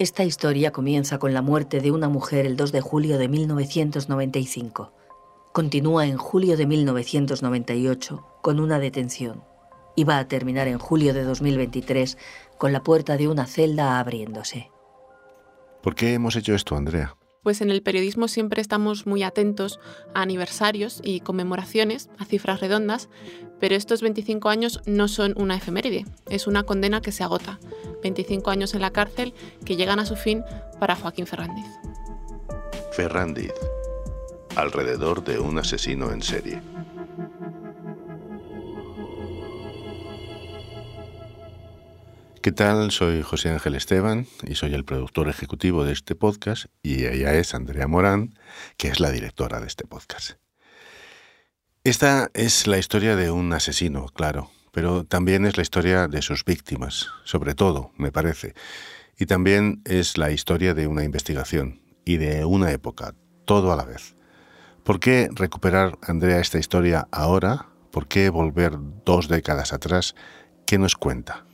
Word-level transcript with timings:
Esta 0.00 0.24
historia 0.24 0.72
comienza 0.72 1.18
con 1.18 1.34
la 1.34 1.42
muerte 1.42 1.80
de 1.80 1.90
una 1.90 2.08
mujer 2.08 2.46
el 2.46 2.56
2 2.56 2.72
de 2.72 2.80
julio 2.80 3.18
de 3.18 3.28
1995. 3.28 4.92
Continúa 5.52 6.06
en 6.06 6.16
julio 6.16 6.56
de 6.56 6.66
1998 6.66 8.26
con 8.40 8.60
una 8.60 8.78
detención 8.78 9.44
y 9.94 10.04
va 10.04 10.18
a 10.18 10.26
terminar 10.26 10.68
en 10.68 10.78
julio 10.78 11.12
de 11.12 11.22
2023 11.24 12.16
con 12.56 12.72
la 12.72 12.82
puerta 12.82 13.18
de 13.18 13.28
una 13.28 13.44
celda 13.44 13.98
abriéndose. 13.98 14.70
¿Por 15.82 15.94
qué 15.94 16.14
hemos 16.14 16.34
hecho 16.34 16.54
esto, 16.54 16.76
Andrea? 16.76 17.14
Pues 17.42 17.62
en 17.62 17.70
el 17.70 17.82
periodismo 17.82 18.28
siempre 18.28 18.60
estamos 18.60 19.06
muy 19.06 19.22
atentos 19.22 19.80
a 20.14 20.22
aniversarios 20.22 21.00
y 21.02 21.20
conmemoraciones, 21.20 22.10
a 22.18 22.26
cifras 22.26 22.60
redondas, 22.60 23.08
pero 23.58 23.74
estos 23.74 24.02
25 24.02 24.50
años 24.50 24.82
no 24.84 25.08
son 25.08 25.34
una 25.36 25.56
efeméride, 25.56 26.04
es 26.28 26.46
una 26.46 26.64
condena 26.64 27.00
que 27.00 27.12
se 27.12 27.24
agota. 27.24 27.58
25 28.02 28.50
años 28.50 28.74
en 28.74 28.82
la 28.82 28.90
cárcel 28.90 29.32
que 29.64 29.76
llegan 29.76 30.00
a 30.00 30.06
su 30.06 30.16
fin 30.16 30.44
para 30.78 30.96
Joaquín 30.96 31.26
Ferrandiz. 31.26 31.66
Ferrandiz, 32.92 33.52
alrededor 34.56 35.24
de 35.24 35.38
un 35.38 35.58
asesino 35.58 36.12
en 36.12 36.22
serie. 36.22 36.60
¿Qué 42.42 42.52
tal? 42.52 42.90
Soy 42.90 43.20
José 43.20 43.50
Ángel 43.50 43.74
Esteban 43.74 44.26
y 44.48 44.54
soy 44.54 44.72
el 44.72 44.86
productor 44.86 45.28
ejecutivo 45.28 45.84
de 45.84 45.92
este 45.92 46.14
podcast 46.14 46.68
y 46.82 47.04
ella 47.04 47.34
es 47.34 47.52
Andrea 47.52 47.86
Morán, 47.86 48.32
que 48.78 48.88
es 48.88 48.98
la 48.98 49.10
directora 49.10 49.60
de 49.60 49.66
este 49.66 49.84
podcast. 49.84 50.38
Esta 51.84 52.30
es 52.32 52.66
la 52.66 52.78
historia 52.78 53.14
de 53.14 53.30
un 53.30 53.52
asesino, 53.52 54.06
claro, 54.06 54.50
pero 54.72 55.04
también 55.04 55.44
es 55.44 55.58
la 55.58 55.62
historia 55.62 56.08
de 56.08 56.22
sus 56.22 56.46
víctimas, 56.46 57.08
sobre 57.24 57.54
todo, 57.54 57.92
me 57.98 58.10
parece. 58.10 58.54
Y 59.18 59.26
también 59.26 59.82
es 59.84 60.16
la 60.16 60.30
historia 60.30 60.72
de 60.72 60.86
una 60.86 61.04
investigación 61.04 61.82
y 62.06 62.16
de 62.16 62.46
una 62.46 62.72
época, 62.72 63.14
todo 63.44 63.70
a 63.70 63.76
la 63.76 63.84
vez. 63.84 64.16
¿Por 64.82 64.98
qué 64.98 65.28
recuperar, 65.30 65.98
Andrea, 66.00 66.40
esta 66.40 66.58
historia 66.58 67.06
ahora? 67.12 67.66
¿Por 67.90 68.08
qué 68.08 68.30
volver 68.30 68.78
dos 69.04 69.28
décadas 69.28 69.74
atrás? 69.74 70.14
¿Qué 70.64 70.78
nos 70.78 70.96
cuenta? 70.96 71.44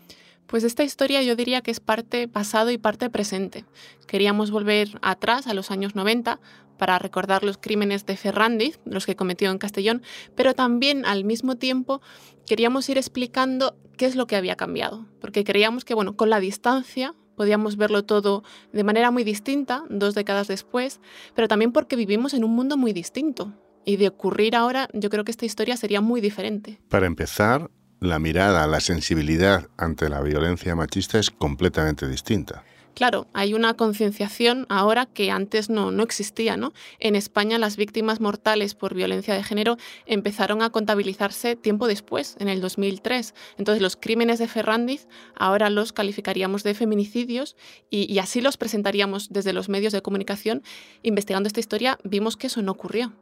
Pues 0.46 0.64
esta 0.64 0.84
historia 0.84 1.22
yo 1.22 1.34
diría 1.36 1.60
que 1.60 1.70
es 1.70 1.80
parte 1.80 2.28
pasado 2.28 2.70
y 2.70 2.78
parte 2.78 3.10
presente. 3.10 3.64
Queríamos 4.06 4.50
volver 4.50 4.98
atrás 5.02 5.46
a 5.46 5.54
los 5.54 5.70
años 5.70 5.94
90 5.94 6.40
para 6.78 6.98
recordar 6.98 7.42
los 7.42 7.58
crímenes 7.58 8.06
de 8.06 8.16
Ferrandiz, 8.16 8.78
los 8.84 9.06
que 9.06 9.16
cometió 9.16 9.50
en 9.50 9.58
Castellón, 9.58 10.02
pero 10.34 10.54
también 10.54 11.04
al 11.04 11.24
mismo 11.24 11.56
tiempo 11.56 12.00
queríamos 12.46 12.88
ir 12.88 12.98
explicando 12.98 13.76
qué 13.96 14.06
es 14.06 14.14
lo 14.14 14.26
que 14.26 14.36
había 14.36 14.56
cambiado, 14.56 15.06
porque 15.20 15.42
creíamos 15.42 15.84
que 15.84 15.94
bueno, 15.94 16.16
con 16.16 16.30
la 16.30 16.38
distancia 16.38 17.14
podíamos 17.36 17.76
verlo 17.76 18.04
todo 18.04 18.44
de 18.72 18.84
manera 18.84 19.10
muy 19.10 19.24
distinta, 19.24 19.84
dos 19.90 20.14
décadas 20.14 20.48
después, 20.48 21.00
pero 21.34 21.48
también 21.48 21.72
porque 21.72 21.96
vivimos 21.96 22.34
en 22.34 22.44
un 22.44 22.54
mundo 22.54 22.76
muy 22.76 22.92
distinto. 22.92 23.52
Y 23.84 23.98
de 23.98 24.08
ocurrir 24.08 24.56
ahora, 24.56 24.88
yo 24.94 25.10
creo 25.10 25.22
que 25.22 25.30
esta 25.30 25.46
historia 25.46 25.76
sería 25.76 26.00
muy 26.00 26.20
diferente. 26.20 26.80
Para 26.88 27.06
empezar, 27.06 27.70
la 28.00 28.18
mirada, 28.18 28.66
la 28.66 28.80
sensibilidad 28.80 29.68
ante 29.76 30.08
la 30.08 30.20
violencia 30.20 30.74
machista 30.74 31.18
es 31.18 31.30
completamente 31.30 32.06
distinta. 32.06 32.64
Claro, 32.96 33.26
hay 33.34 33.52
una 33.52 33.74
concienciación 33.74 34.64
ahora 34.70 35.04
que 35.04 35.30
antes 35.30 35.68
no, 35.68 35.90
no 35.90 36.02
existía. 36.02 36.56
¿no? 36.56 36.72
En 36.98 37.14
España 37.14 37.58
las 37.58 37.76
víctimas 37.76 38.20
mortales 38.20 38.74
por 38.74 38.94
violencia 38.94 39.34
de 39.34 39.42
género 39.42 39.76
empezaron 40.06 40.62
a 40.62 40.70
contabilizarse 40.70 41.56
tiempo 41.56 41.88
después, 41.88 42.36
en 42.40 42.48
el 42.48 42.62
2003. 42.62 43.34
Entonces 43.58 43.82
los 43.82 43.96
crímenes 43.96 44.38
de 44.38 44.48
Ferrandiz 44.48 45.08
ahora 45.34 45.68
los 45.68 45.92
calificaríamos 45.92 46.62
de 46.62 46.72
feminicidios 46.72 47.54
y, 47.90 48.10
y 48.10 48.18
así 48.18 48.40
los 48.40 48.56
presentaríamos 48.56 49.28
desde 49.30 49.52
los 49.52 49.68
medios 49.68 49.92
de 49.92 50.00
comunicación. 50.00 50.62
Investigando 51.02 51.48
esta 51.48 51.60
historia 51.60 51.98
vimos 52.02 52.38
que 52.38 52.46
eso 52.46 52.62
no 52.62 52.72
ocurrió. 52.72 53.12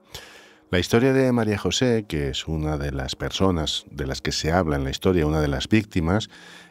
La 0.71 0.79
historia 0.81 1.13
de 1.13 1.31
María 1.31 1.57
José, 1.57 2.05
que 2.09 2.31
es 2.31 2.49
una 2.49 2.77
de 2.77 2.91
las 2.91 3.15
personas 3.15 3.85
de 3.91 4.07
las 4.07 4.21
que 4.21 4.33
se 4.33 4.51
habla 4.51 4.77
en 4.77 4.85
la 4.85 4.91
historia, 4.91 5.27
una 5.27 5.41
de 5.41 5.47
las 5.47 5.69
víctimas, 5.69 6.29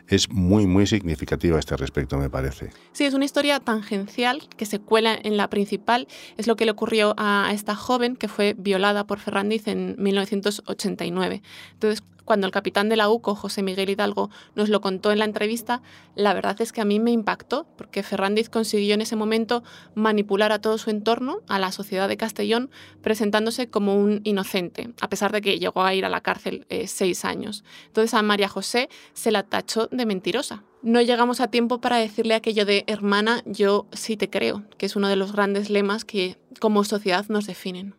es 0.08 0.30
muy, 0.30 0.68
muy 0.68 0.86
significativa 0.88 1.56
a 1.56 1.60
este 1.60 1.78
respecto, 1.78 2.18
me 2.18 2.30
parece. 2.30 2.72
Sí, 2.92 3.06
es 3.06 3.14
una 3.14 3.26
historia 3.26 3.60
tangencial 3.60 4.48
que 4.58 4.66
se 4.66 4.80
cuela 4.80 5.18
en 5.22 5.38
la 5.38 5.50
principal. 5.50 6.08
Es 6.38 6.48
lo 6.48 6.56
que 6.56 6.66
le 6.66 6.72
ocurrió 6.72 7.14
a 7.18 7.52
esta 7.54 7.76
joven 7.76 8.16
que 8.16 8.28
fue 8.28 8.56
violada 8.58 9.08
por 9.08 9.20
Ferrandiz 9.20 9.68
en 9.68 9.96
1989. 9.98 11.42
Entonces, 11.74 12.04
cuando 12.26 12.48
el 12.48 12.52
capitán 12.52 12.90
de 12.90 12.96
la 12.96 13.10
UCO, 13.10 13.36
José 13.36 13.64
Miguel 13.64 13.90
Hidalgo, 13.90 14.30
nos 14.56 14.70
lo 14.70 14.82
contó 14.82 15.12
en 15.12 15.20
la 15.20 15.26
entrevista, 15.26 15.82
la 16.16 16.34
verdad 16.34 16.60
es 16.62 16.72
que 16.72 16.82
a 16.82 16.86
mí 16.86 17.00
me 17.00 17.12
impactó, 17.12 17.66
porque 17.78 18.04
Ferrandiz 18.04 18.50
consiguió 18.50 18.94
en 18.94 19.02
ese 19.02 19.16
momento 19.16 19.64
manipular 19.96 20.52
a 20.52 20.60
todo 20.60 20.78
su 20.78 20.90
entorno, 20.90 21.42
a 21.48 21.60
la 21.60 21.72
sociedad 21.72 22.08
de 22.08 22.18
Castellón, 22.18 22.70
presentándose 23.02 23.70
como 23.70 23.96
un 23.96 24.22
inocente, 24.24 24.94
a 25.02 25.10
pesar 25.10 25.32
de 25.32 25.42
que 25.42 25.60
llegó 25.60 25.84
a 25.84 25.94
ir 25.94 26.06
a 26.06 26.10
la 26.10 26.22
cárcel 26.22 26.66
eh, 26.70 26.88
seis 26.88 27.26
años. 27.26 27.64
Entonces 27.88 28.14
a 28.14 28.22
María 28.22 28.50
José 28.50 28.90
se 29.14 29.32
la 29.32 29.44
tachó 29.44 29.88
de 29.88 30.06
mentirosa. 30.06 30.64
No 30.82 31.02
llegamos 31.02 31.40
a 31.40 31.48
tiempo 31.48 31.80
para 31.80 31.98
decirle 31.98 32.34
aquello 32.34 32.66
de 32.66 32.84
hermana, 32.88 33.42
yo 33.46 33.88
sí 33.94 34.18
te 34.18 34.30
creo, 34.30 34.64
que 34.78 34.86
es 34.86 34.98
uno 34.98 35.08
de 35.08 35.16
los 35.16 35.32
grandes 35.32 35.70
lemas 35.70 36.04
que 36.04 36.38
como 36.60 36.84
sociedad 36.84 37.26
nos 37.30 37.46
definen. 37.48 37.96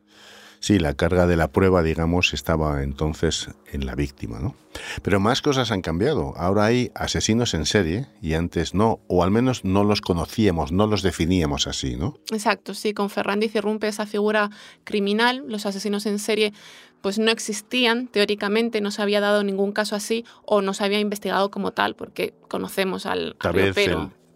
Sí, 0.65 0.79
la 0.79 0.95
carga 0.95 1.27
de 1.27 1.37
la 1.37 1.49
prueba, 1.49 1.83
digamos, 1.83 2.33
estaba 2.33 2.83
entonces 2.83 3.51
en 3.71 3.85
la 3.85 3.95
víctima, 3.95 4.39
¿no? 4.39 4.55
Pero 5.03 5.21
más 5.21 5.43
cosas 5.43 5.71
han 5.71 5.83
cambiado. 5.83 6.33
Ahora 6.39 6.65
hay 6.65 6.91
asesinos 6.95 7.53
en 7.53 7.67
serie 7.67 8.07
y 8.23 8.33
antes 8.33 8.73
no, 8.73 8.99
o 9.07 9.23
al 9.23 9.31
menos 9.31 9.67
no 9.67 9.85
los 9.85 10.01
conocíamos, 10.01 10.73
no 10.73 10.87
los 10.87 11.03
definíamos 11.03 11.67
así, 11.67 11.97
¿no? 11.97 12.17
Exacto, 12.33 12.73
sí, 12.73 12.95
con 12.95 13.11
Ferrandiz 13.11 13.55
irrumpe 13.55 13.89
esa 13.89 14.07
figura 14.07 14.49
criminal, 14.85 15.45
los 15.49 15.67
asesinos 15.67 16.07
en 16.07 16.19
serie 16.19 16.55
pues 17.03 17.19
no 17.19 17.31
existían, 17.31 18.09
teóricamente 18.09 18.81
no 18.81 18.91
se 18.91 19.03
había 19.03 19.21
dado 19.21 19.45
ningún 19.45 19.73
caso 19.73 19.95
así 19.95 20.25
o 20.47 20.63
no 20.63 20.73
se 20.73 20.83
había 20.83 20.99
investigado 20.99 21.51
como 21.51 21.73
tal, 21.73 21.95
porque 21.95 22.33
conocemos 22.49 23.05
al, 23.05 23.37
Tal 23.39 23.53
vez 23.53 23.77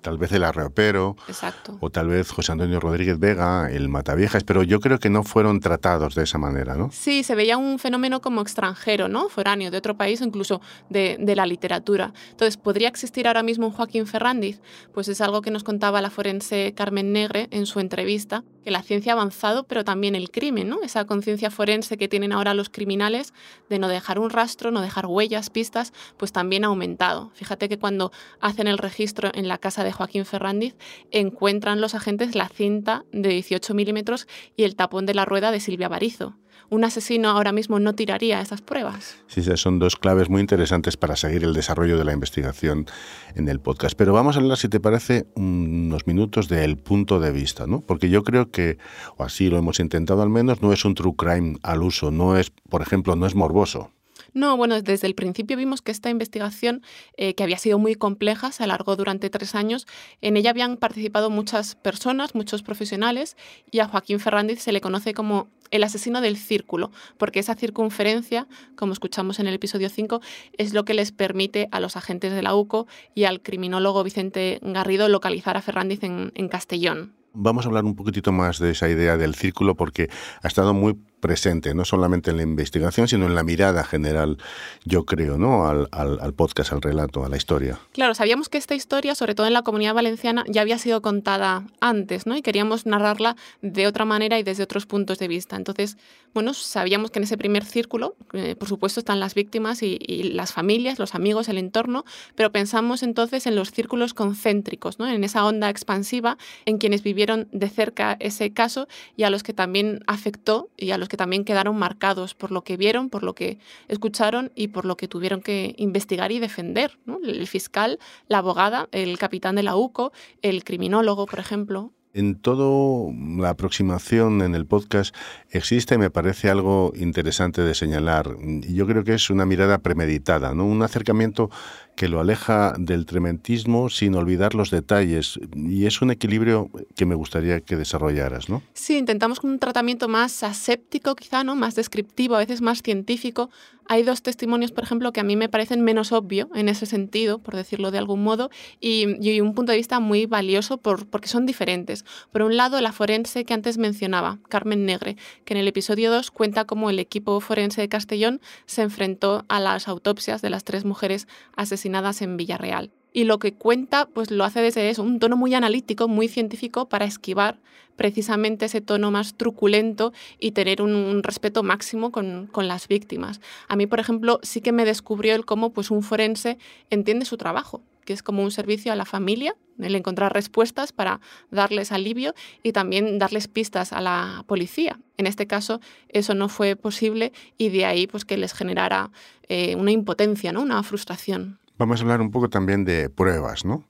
tal 0.01 0.19
vez 0.19 0.33
el 0.33 0.45
arreopero, 0.45 1.17
Exacto. 1.27 1.77
o 1.81 1.91
tal 1.91 2.09
vez 2.09 2.31
José 2.31 2.53
Antonio 2.53 2.81
Rodríguez 2.81 3.19
Vega, 3.19 3.71
el 3.71 3.89
Mataviejas, 3.89 4.45
pero 4.45 4.63
yo 4.63 4.81
creo 4.81 4.99
que 4.99 5.11
no 5.11 5.23
fueron 5.25 5.61
tratados 5.61 6.15
de 6.15 6.25
esa 6.25 6.39
manera, 6.39 6.77
¿no? 6.77 6.91
Sí, 6.93 7.23
se 7.23 7.35
veía 7.35 7.57
un 7.57 7.79
fenómeno 7.79 8.21
como 8.21 8.41
extranjero, 8.41 9.09
¿no? 9.09 9.29
Foráneo, 9.29 9.71
de 9.71 9.79
otro 9.79 9.97
país, 9.97 10.21
incluso 10.21 10.61
de, 10.89 11.17
de 11.21 11.37
la 11.37 11.47
literatura. 11.47 12.13
Entonces, 12.31 12.57
¿podría 12.57 12.89
existir 12.89 13.27
ahora 13.27 13.43
mismo 13.43 13.67
un 13.67 13.73
Joaquín 13.73 14.07
Ferrandiz? 14.07 14.61
Pues 14.93 15.09
es 15.09 15.21
algo 15.21 15.43
que 15.43 15.51
nos 15.51 15.65
contaba 15.65 16.01
la 16.01 16.11
forense 16.11 16.75
Carmen 16.75 17.13
Negre 17.13 17.49
en 17.51 17.67
su 17.67 17.81
entrevista, 17.81 18.45
la 18.71 18.83
ciencia 18.83 19.13
ha 19.13 19.17
avanzado, 19.17 19.65
pero 19.65 19.85
también 19.85 20.15
el 20.15 20.31
crimen, 20.31 20.69
¿no? 20.69 20.83
Esa 20.83 21.05
conciencia 21.05 21.51
forense 21.51 21.97
que 21.97 22.09
tienen 22.09 22.33
ahora 22.33 22.55
los 22.55 22.71
criminales 22.71 23.33
de 23.69 23.79
no 23.79 23.89
dejar 23.89 24.19
un 24.19 24.31
rastro, 24.31 24.71
no 24.71 24.81
dejar 24.81 25.07
huellas, 25.07 25.51
pistas, 25.51 25.93
pues 26.17 26.33
también 26.33 26.65
ha 26.65 26.69
aumentado. 26.69 27.31
Fíjate 27.35 27.69
que 27.69 27.79
cuando 27.79 28.13
hacen 28.41 28.67
el 28.67 28.79
registro 28.79 29.31
en 29.35 29.49
la 29.49 29.59
casa 29.59 29.85
de 29.85 29.93
Joaquín 29.93 30.25
Ferrandiz, 30.25 30.77
encuentran 31.11 31.81
los 31.81 31.95
agentes 31.95 32.35
la 32.35 32.49
cinta 32.49 33.05
de 33.13 33.29
18 33.29 33.75
milímetros 33.75 34.27
y 34.57 34.65
el 34.65 34.77
tapón 34.77 35.07
de 35.07 35.15
la 35.15 35.25
rueda 35.25 35.51
de 35.51 35.61
Silvia 35.61 35.89
Barizo. 35.89 36.37
Un 36.71 36.85
asesino 36.85 37.29
ahora 37.31 37.53
mismo 37.53 37.81
no 37.81 37.95
tiraría 37.95 38.41
esas 38.41 38.61
pruebas. 38.61 39.17
Sí, 39.27 39.43
son 39.57 39.79
dos 39.79 39.97
claves 39.97 40.29
muy 40.29 40.41
interesantes 40.41 40.97
para 40.97 41.17
seguir 41.17 41.45
el 41.45 41.55
desarrollo 41.55 41.97
de 41.97 42.05
la 42.05 42.13
investigación 42.13 42.87
en 43.35 43.49
el 43.49 43.61
podcast. 43.61 43.97
Pero 43.97 44.13
vamos 44.13 44.37
a 44.37 44.41
hablar, 44.41 44.59
si 44.59 44.69
te 44.69 44.81
parece, 44.81 45.27
unos 45.35 46.07
minutos 46.07 46.49
del 46.49 46.77
punto 46.77 47.21
de 47.21 47.33
vista, 47.33 47.67
¿no? 47.67 47.81
Porque 47.81 48.11
yo 48.11 48.23
creo 48.23 48.51
que, 48.51 48.79
o 49.17 49.25
así 49.25 49.49
lo 49.49 49.59
hemos 49.59 49.81
intentado 49.81 50.23
al 50.23 50.31
menos, 50.31 50.63
no 50.63 50.73
es 50.73 50.85
un 50.85 50.95
true 50.95 51.15
crime 51.17 51.57
al 51.63 51.83
uso, 51.83 52.11
no 52.11 52.37
es, 52.37 52.51
por 52.69 52.83
ejemplo, 52.83 53.17
no 53.17 53.27
es 53.27 53.35
morboso. 53.35 53.91
No, 54.35 54.57
bueno, 54.57 54.81
desde 54.83 55.07
el 55.07 55.15
principio 55.15 55.57
vimos 55.57 55.83
que 55.83 55.93
esta 55.93 56.11
investigación, 56.11 56.83
eh, 57.17 57.35
que 57.35 57.43
había 57.43 57.59
sido 57.59 57.79
muy 57.79 57.95
compleja, 57.95 58.53
se 58.53 58.65
alargó 58.65 58.97
durante 58.97 59.31
tres 59.31 59.55
años. 59.55 59.87
En 60.21 60.37
ella 60.37 60.51
habían 60.51 60.77
participado 60.77 61.31
muchas 61.31 61.75
personas, 61.75 62.35
muchos 62.35 62.63
profesionales, 62.63 63.37
y 63.71 63.81
a 63.81 63.89
Joaquín 63.89 64.21
Ferrandiz 64.21 64.61
se 64.61 64.73
le 64.73 64.81
conoce 64.81 65.15
como 65.15 65.49
el 65.71 65.85
asesino 65.85 66.21
del 66.21 66.37
círculo, 66.37 66.91
porque 67.17 67.41
esa 67.41 67.55
circunferencia, 67.55 68.47
como 68.77 68.93
escuchamos 68.93 69.39
en 69.39 69.47
el 69.49 69.55
episodio 69.55 69.89
5, 69.89 70.21
es 70.57 70.73
lo 70.73 70.85
que 70.85 70.95
les 70.95 71.13
permite 71.13 71.69
a 71.73 71.81
los 71.81 71.97
agentes 71.97 72.33
de 72.33 72.43
la 72.43 72.55
UCO 72.55 72.87
y 73.15 73.25
al 73.25 73.43
criminólogo 73.43 74.05
Vicente 74.05 74.61
Garrido 74.63 75.09
localizar 75.09 75.57
a 75.57 75.63
Ferrandiz 75.63 76.03
en, 76.03 76.33
en 76.35 76.49
Castellón. 76.49 77.19
Vamos 77.35 77.65
a 77.65 77.69
hablar 77.69 77.85
un 77.85 77.95
poquitito 77.95 78.33
más 78.33 78.59
de 78.59 78.71
esa 78.71 78.89
idea 78.89 79.17
del 79.17 79.35
círculo 79.35 79.77
porque 79.77 80.09
ha 80.43 80.49
estado 80.49 80.73
muy 80.75 80.99
presente, 81.21 81.75
no 81.75 81.85
solamente 81.85 82.31
en 82.31 82.37
la 82.37 82.43
investigación, 82.43 83.09
sino 83.09 83.27
en 83.27 83.35
la 83.35 83.43
mirada 83.43 83.85
general, 83.85 84.39
yo 84.85 85.05
creo, 85.05 85.39
¿no? 85.39 85.67
Al, 85.67 85.89
al, 85.93 86.35
podcast, 86.35 86.73
al 86.73 86.83
relato, 86.83 87.25
a 87.25 87.29
la 87.29 87.37
historia. 87.37 87.79
Claro, 87.93 88.15
sabíamos 88.15 88.49
que 88.49 88.59
esta 88.59 88.75
historia, 88.75 89.15
sobre 89.15 89.35
todo 89.35 89.47
en 89.47 89.53
la 89.53 89.63
comunidad 89.63 89.95
valenciana, 89.95 90.45
ya 90.49 90.63
había 90.63 90.79
sido 90.79 91.03
contada 91.03 91.65
antes, 91.81 92.27
¿no? 92.27 92.37
Y 92.37 92.43
queríamos 92.43 92.87
narrarla 92.87 93.37
de 93.63 93.87
otra 93.87 94.05
manera 94.05 94.39
y 94.39 94.43
desde 94.43 94.63
otros 94.63 94.87
puntos 94.87 95.19
de 95.19 95.29
vista. 95.29 95.57
Entonces, 95.57 95.97
bueno, 96.35 96.55
sabíamos 96.55 97.11
que 97.11 97.19
en 97.19 97.25
ese 97.25 97.37
primer 97.37 97.65
círculo, 97.65 98.15
eh, 98.33 98.55
por 98.55 98.69
supuesto, 98.69 99.01
están 99.01 99.19
las 99.21 99.35
víctimas 99.35 99.83
y, 99.83 99.99
las 100.35 100.53
familias, 100.53 100.99
los 100.99 101.15
amigos, 101.15 101.49
el 101.49 101.59
entorno, 101.59 102.05
pero 102.35 102.53
pensamos 102.53 103.03
entonces 103.03 103.47
en 103.47 103.57
los 103.57 103.71
círculos 103.71 104.15
concéntricos, 104.15 104.99
¿no? 104.99 105.09
En 105.09 105.25
esa 105.25 105.45
onda 105.45 105.71
expansiva, 105.71 106.39
en 106.67 106.79
quienes 106.79 107.03
vivieron 107.03 107.49
de 107.53 107.69
cerca 107.69 108.17
ese 108.21 108.53
caso 108.53 108.89
y 109.17 109.25
a 109.25 109.31
los 109.31 109.43
que 109.43 109.53
también 109.53 110.01
afectó 110.07 110.69
y 110.77 110.91
a 110.91 110.99
los 110.99 111.08
que 111.09 111.17
también 111.17 111.45
quedaron 111.45 111.77
marcados 111.77 112.35
por 112.35 112.53
lo 112.53 112.63
que 112.63 112.77
vieron, 112.77 113.11
por 113.11 113.23
lo 113.23 113.35
que 113.35 113.59
escucharon 113.89 114.53
y 114.55 114.69
por 114.69 114.85
lo 114.85 114.97
que 114.97 115.09
tuvieron 115.09 115.41
que 115.41 115.75
investigar 115.79 116.33
y 116.33 116.39
defender. 116.39 116.99
El 117.25 117.47
fiscal, 117.47 117.99
la 118.29 118.39
abogada, 118.39 118.89
el 118.93 119.19
capitán 119.19 119.57
de 119.57 119.63
la 119.63 119.77
UCO, 119.77 120.13
el 120.43 120.65
criminólogo, 120.65 121.27
por 121.27 121.39
ejemplo. 121.39 121.93
En 122.15 122.37
todo 122.37 123.13
la 123.37 123.51
aproximación 123.51 124.41
en 124.41 124.55
el 124.55 124.67
podcast 124.67 125.15
existe, 125.51 125.99
me 125.99 126.11
parece 126.11 126.49
algo 126.49 126.93
interesante 126.97 127.63
de 127.63 127.75
señalar. 127.75 128.35
Yo 128.69 128.87
creo 128.87 129.05
que 129.05 129.15
es 129.15 129.29
una 129.29 129.45
mirada 129.45 129.79
premeditada, 129.79 130.55
¿no? 130.55 130.65
Un 130.65 130.83
acercamiento 130.83 131.51
que 131.99 132.07
lo 132.07 132.21
aleja 132.21 132.75
del 132.79 133.07
trementismo 133.07 133.91
sin 133.91 134.15
olvidar 134.15 134.55
los 134.55 134.71
detalles. 134.71 135.41
Y 135.57 135.85
es 135.87 136.01
un 136.01 136.13
equilibrio 136.13 136.71
que 136.95 137.07
me 137.07 137.17
gustaría 137.17 137.61
que 137.61 137.75
desarrollaras, 137.75 138.49
¿no? 138.49 138.63
Sí, 138.73 138.97
intentamos 138.97 139.41
un 139.43 139.59
tratamiento 139.59 140.07
más 140.07 140.45
aséptico, 140.45 141.17
quizá, 141.17 141.43
¿no? 141.43 141.57
Más 141.57 141.75
descriptivo, 141.75 142.37
a 142.37 142.39
veces 142.39 142.61
más 142.61 142.83
científico, 142.83 143.51
hay 143.91 144.03
dos 144.03 144.23
testimonios, 144.23 144.71
por 144.71 144.85
ejemplo, 144.85 145.13
que 145.13 145.21
a 145.21 145.25
mí 145.25 145.35
me 145.35 145.49
parecen 145.49 145.81
menos 145.81 146.13
obvio 146.13 146.51
en 146.55 146.69
ese 146.69 146.85
sentido, 146.85 147.39
por 147.39 147.57
decirlo 147.57 147.91
de 147.91 147.97
algún 147.97 148.23
modo, 148.23 148.51
y, 148.81 149.07
un 149.41 149.55
punto 149.55 149.73
de 149.73 149.79
vista 149.79 149.99
muy 149.99 150.27
valioso 150.27 150.77
por, 150.77 151.07
porque 151.07 151.27
son 151.27 151.47
diferentes. 151.47 152.05
Por 152.31 152.43
un 152.43 152.59
lado, 152.59 152.83
la 152.83 152.93
forense 152.93 153.47
que 153.47 153.55
antes 153.55 153.79
mencionaba, 153.79 154.39
Carmen 154.51 154.85
Negre, 154.85 155.17
que 155.47 155.55
en 155.55 155.61
el 155.61 155.69
episodio 155.69 156.11
2 156.11 156.31
cuenta 156.31 156.67
cómo 156.67 156.91
el 156.91 156.99
equipo 156.99 157.41
forense 157.41 157.81
de 157.81 157.89
Castellón 157.89 158.43
se 158.67 158.83
enfrentó 158.83 159.47
a 159.49 159.59
las 159.59 159.89
autopsias 159.89 160.43
de 160.43 160.51
las 160.51 160.65
tres 160.65 160.85
mujeres 160.85 161.27
asesinadas 161.57 161.88
en 162.21 162.37
Villarreal 162.37 162.91
y 163.13 163.25
lo 163.25 163.39
que 163.39 163.55
cuenta 163.55 164.07
pues 164.07 164.31
lo 164.31 164.45
hace 164.45 164.61
desde 164.61 164.91
eso, 164.91 165.03
un 165.03 165.19
tono 165.19 165.37
muy 165.37 165.55
analítico, 165.55 166.09
muy 166.09 166.29
científico 166.29 166.89
para 166.89 167.05
esquivar 167.05 167.59
precisamente 167.97 168.67
ese 168.67 168.81
tono 168.81 169.11
más 169.11 169.35
truculento 169.35 170.13
y 170.39 170.53
tener 170.53 170.83
un, 170.83 171.23
respeto 171.25 171.65
máximo 171.65 172.13
con, 172.13 172.49
las 172.55 172.87
víctimas. 172.87 173.41
A 173.67 173.75
mí, 173.75 173.87
por 173.87 173.99
ejemplo, 173.99 174.39
sí 174.43 174.61
que 174.61 174.71
me 174.71 174.85
descubrió 174.85 175.35
el 175.35 175.45
cómo 175.45 175.73
pues, 175.73 175.91
un 175.91 176.05
forense 176.05 176.59
entiende 176.91 177.25
su 177.25 177.37
trabajo, 177.37 177.83
que 178.05 178.13
es 178.13 178.23
como 178.23 178.45
un 178.45 178.53
servicio 178.53 178.93
a 178.93 178.97
la 178.97 179.05
familia, 179.05 179.57
el 179.81 179.97
encontrar 179.97 180.33
respuestas 180.33 180.93
para 180.93 181.21
darles 181.51 181.91
alivio 181.91 182.35
y 182.63 182.71
también 182.71 183.19
darles 183.19 183.49
pistas 183.49 183.93
a 183.93 184.01
la 184.01 184.45
policía. 184.47 185.01
En 185.17 185.27
este 185.27 185.49
caso, 185.49 185.81
eso 186.09 186.35
no 186.35 186.49
fue 186.49 186.77
posible 186.77 187.33
y 187.57 187.71
de 187.71 187.85
ahí 187.85 188.07
pues, 188.07 188.25
que 188.25 188.37
les 188.37 188.53
generara 188.53 189.11
eh, 189.49 189.75
una 189.75 189.91
impotencia, 189.91 190.53
¿no? 190.53 190.63
una 190.63 190.85
frustración. 190.85 191.59
Vamos 191.79 192.01
a 192.01 192.03
hablar 192.03 192.21
un 192.21 192.33
poco 192.33 192.49
también 192.51 192.85
de 192.85 193.09
pruebas, 193.09 193.65
¿no? 193.65 193.85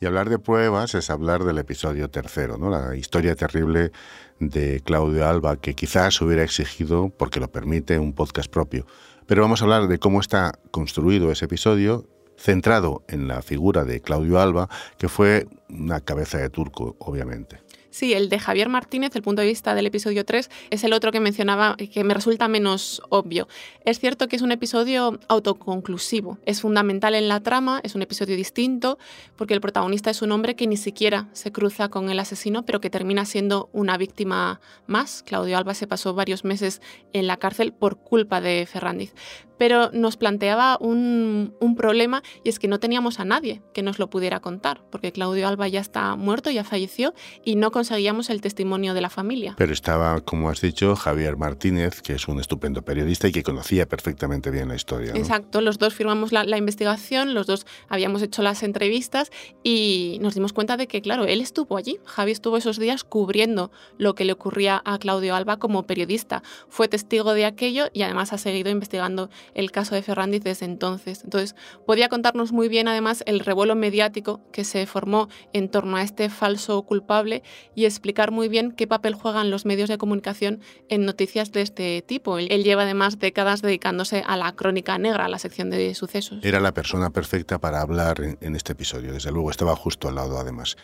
Y 0.00 0.06
hablar 0.06 0.28
de 0.28 0.40
pruebas 0.40 0.96
es 0.96 1.08
hablar 1.08 1.44
del 1.44 1.58
episodio 1.58 2.10
tercero, 2.10 2.58
¿no? 2.58 2.68
La 2.68 2.96
historia 2.96 3.36
terrible 3.36 3.92
de 4.40 4.80
Claudio 4.84 5.24
Alba, 5.24 5.56
que 5.56 5.74
quizás 5.74 6.20
hubiera 6.20 6.42
exigido, 6.42 7.10
porque 7.16 7.38
lo 7.38 7.46
permite, 7.46 8.00
un 8.00 8.12
podcast 8.12 8.50
propio. 8.50 8.86
Pero 9.26 9.42
vamos 9.42 9.60
a 9.60 9.66
hablar 9.66 9.86
de 9.86 10.00
cómo 10.00 10.20
está 10.20 10.58
construido 10.72 11.30
ese 11.30 11.44
episodio, 11.44 12.08
centrado 12.36 13.04
en 13.06 13.28
la 13.28 13.40
figura 13.40 13.84
de 13.84 14.00
Claudio 14.00 14.40
Alba, 14.40 14.68
que 14.98 15.08
fue 15.08 15.46
una 15.68 16.00
cabeza 16.00 16.38
de 16.38 16.50
turco, 16.50 16.96
obviamente. 16.98 17.67
Sí, 17.98 18.14
el 18.14 18.28
de 18.28 18.38
Javier 18.38 18.68
Martínez, 18.68 19.16
el 19.16 19.22
punto 19.22 19.42
de 19.42 19.48
vista 19.48 19.74
del 19.74 19.86
episodio 19.86 20.24
3, 20.24 20.50
es 20.70 20.84
el 20.84 20.92
otro 20.92 21.10
que 21.10 21.18
mencionaba 21.18 21.76
que 21.76 22.04
me 22.04 22.14
resulta 22.14 22.46
menos 22.46 23.02
obvio. 23.08 23.48
Es 23.84 23.98
cierto 23.98 24.28
que 24.28 24.36
es 24.36 24.42
un 24.42 24.52
episodio 24.52 25.18
autoconclusivo, 25.26 26.38
es 26.46 26.60
fundamental 26.60 27.16
en 27.16 27.26
la 27.26 27.40
trama, 27.40 27.80
es 27.82 27.96
un 27.96 28.02
episodio 28.02 28.36
distinto, 28.36 28.98
porque 29.34 29.52
el 29.52 29.60
protagonista 29.60 30.10
es 30.10 30.22
un 30.22 30.30
hombre 30.30 30.54
que 30.54 30.68
ni 30.68 30.76
siquiera 30.76 31.26
se 31.32 31.50
cruza 31.50 31.88
con 31.88 32.08
el 32.08 32.20
asesino, 32.20 32.64
pero 32.64 32.80
que 32.80 32.88
termina 32.88 33.24
siendo 33.24 33.68
una 33.72 33.98
víctima 33.98 34.60
más. 34.86 35.24
Claudio 35.26 35.58
Alba 35.58 35.74
se 35.74 35.88
pasó 35.88 36.14
varios 36.14 36.44
meses 36.44 36.80
en 37.12 37.26
la 37.26 37.38
cárcel 37.38 37.72
por 37.72 37.96
culpa 37.96 38.40
de 38.40 38.64
Ferrandiz 38.70 39.12
pero 39.58 39.90
nos 39.92 40.16
planteaba 40.16 40.78
un, 40.80 41.54
problema 41.76 42.22
y 42.42 42.48
es 42.48 42.58
que 42.58 42.66
no 42.66 42.80
teníamos 42.80 43.20
a 43.20 43.24
nadie 43.24 43.62
que 43.72 43.82
nos 43.82 43.98
lo 44.00 44.10
pudiera 44.10 44.40
contar, 44.40 44.80
porque 44.90 45.12
Claudio 45.12 45.46
Alba 45.46 45.68
ya 45.68 45.80
está 45.80 46.16
muerto, 46.16 46.50
ya 46.50 46.64
falleció 46.64 47.14
y 47.44 47.54
no 47.54 47.70
conseguíamos 47.70 48.30
el 48.30 48.40
testimonio 48.40 48.94
de 48.94 49.00
la 49.00 49.10
familia. 49.10 49.54
Pero 49.56 49.72
estaba, 49.72 50.20
como 50.22 50.48
has 50.48 50.60
dicho, 50.60 50.96
Javier 50.96 51.36
Martínez, 51.36 52.00
que 52.02 52.14
es 52.14 52.26
un 52.26 52.40
estupendo 52.40 52.82
periodista 52.82 53.28
y 53.28 53.32
que 53.32 53.42
conocía 53.44 53.86
perfectamente 53.86 54.50
bien 54.50 54.68
la 54.68 54.74
historia. 54.74 55.12
Exacto, 55.14 55.60
los 55.60 55.78
dos 55.78 55.94
firmamos 55.94 56.32
la, 56.32 56.42
la 56.44 56.56
investigación, 56.56 57.34
los 57.34 57.46
dos 57.46 57.66
habíamos 57.88 58.22
hecho 58.22 58.42
las 58.42 58.62
entrevistas 58.62 59.30
y 59.62 60.18
nos 60.20 60.34
dimos 60.34 60.52
cuenta 60.52 60.76
de 60.76 60.88
que, 60.88 61.00
claro, 61.00 61.24
él 61.24 61.40
estuvo 61.40 61.76
allí, 61.76 61.98
Javi 62.04 62.32
estuvo 62.32 62.56
esos 62.56 62.78
días 62.78 63.04
cubriendo 63.04 63.70
lo 63.98 64.14
que 64.14 64.24
le 64.24 64.32
ocurría 64.32 64.82
a 64.84 64.98
Claudio 64.98 65.34
Alba 65.34 65.58
como 65.58 65.86
periodista, 65.86 66.42
fue 66.68 66.88
testigo 66.88 67.34
de 67.34 67.44
aquello 67.44 67.88
y 67.92 68.02
además 68.02 68.32
ha 68.32 68.38
seguido 68.38 68.70
investigando 68.70 69.30
el 69.54 69.70
caso 69.70 69.94
de 69.94 70.02
Ferrandiz 70.02 70.42
desde 70.42 70.66
entonces. 70.66 71.22
Entonces, 71.24 71.54
podía 71.86 72.08
contarnos 72.08 72.52
muy 72.52 72.68
bien 72.68 72.88
además 72.88 73.22
el 73.26 73.40
revuelo 73.40 73.74
mediático 73.74 74.40
que 74.52 74.64
se 74.64 74.86
formó 74.86 75.28
en 75.52 75.68
torno 75.68 75.96
a 75.96 76.02
este 76.02 76.28
falso 76.30 76.82
culpable 76.82 77.42
y 77.74 77.84
explicar 77.84 78.30
muy 78.30 78.48
bien 78.48 78.72
qué 78.72 78.86
papel 78.86 79.14
juegan 79.14 79.50
los 79.50 79.64
medios 79.64 79.88
de 79.88 79.98
comunicación 79.98 80.60
en 80.88 81.04
noticias 81.04 81.52
de 81.52 81.62
este 81.62 82.02
tipo. 82.02 82.38
Él 82.38 82.64
lleva 82.64 82.82
además 82.82 83.18
décadas 83.18 83.62
dedicándose 83.62 84.22
a 84.26 84.36
la 84.36 84.52
crónica 84.52 84.98
negra, 84.98 85.26
a 85.26 85.28
la 85.28 85.38
sección 85.38 85.70
de 85.70 85.94
sucesos. 85.94 86.44
Era 86.44 86.60
la 86.60 86.74
persona 86.74 87.10
perfecta 87.10 87.58
para 87.58 87.80
hablar 87.80 88.20
en 88.40 88.56
este 88.56 88.72
episodio, 88.72 89.12
desde 89.12 89.32
luego 89.32 89.50
estaba 89.50 89.74
justo 89.76 90.08
al 90.08 90.16
lado 90.16 90.38
además. 90.38 90.76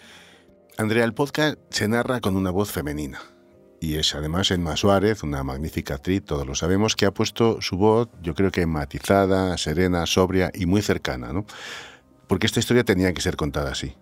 Andrea, 0.77 1.05
el 1.05 1.15
podcast 1.15 1.59
se 1.71 1.87
narra 1.87 2.21
con 2.21 2.37
una 2.37 2.51
voz 2.51 2.73
femenina 2.73 3.34
y 3.85 3.97
es 3.97 4.15
además 4.15 4.51
Emma 4.51 4.77
Suárez, 4.77 5.23
una 5.23 5.45
magnífica 5.45 5.95
actriz, 5.95 6.25
todos 6.25 6.47
lo 6.47 6.55
sabemos, 6.55 6.97
que 6.97 7.05
ha 7.05 7.13
puesto 7.13 7.61
su 7.61 7.77
voz, 7.77 8.09
yo 8.23 8.35
creo 8.35 8.51
que 8.51 8.65
matizada, 8.67 9.57
serena, 9.59 10.07
sobria 10.07 10.51
y 10.55 10.65
muy 10.65 10.81
cercana, 10.81 11.33
¿no? 11.33 11.45
Porque 12.27 12.47
esta 12.47 12.61
historia 12.61 12.85
tenía 12.85 13.13
que 13.13 13.21
ser 13.21 13.37
contada 13.37 13.73
así. 13.73 13.95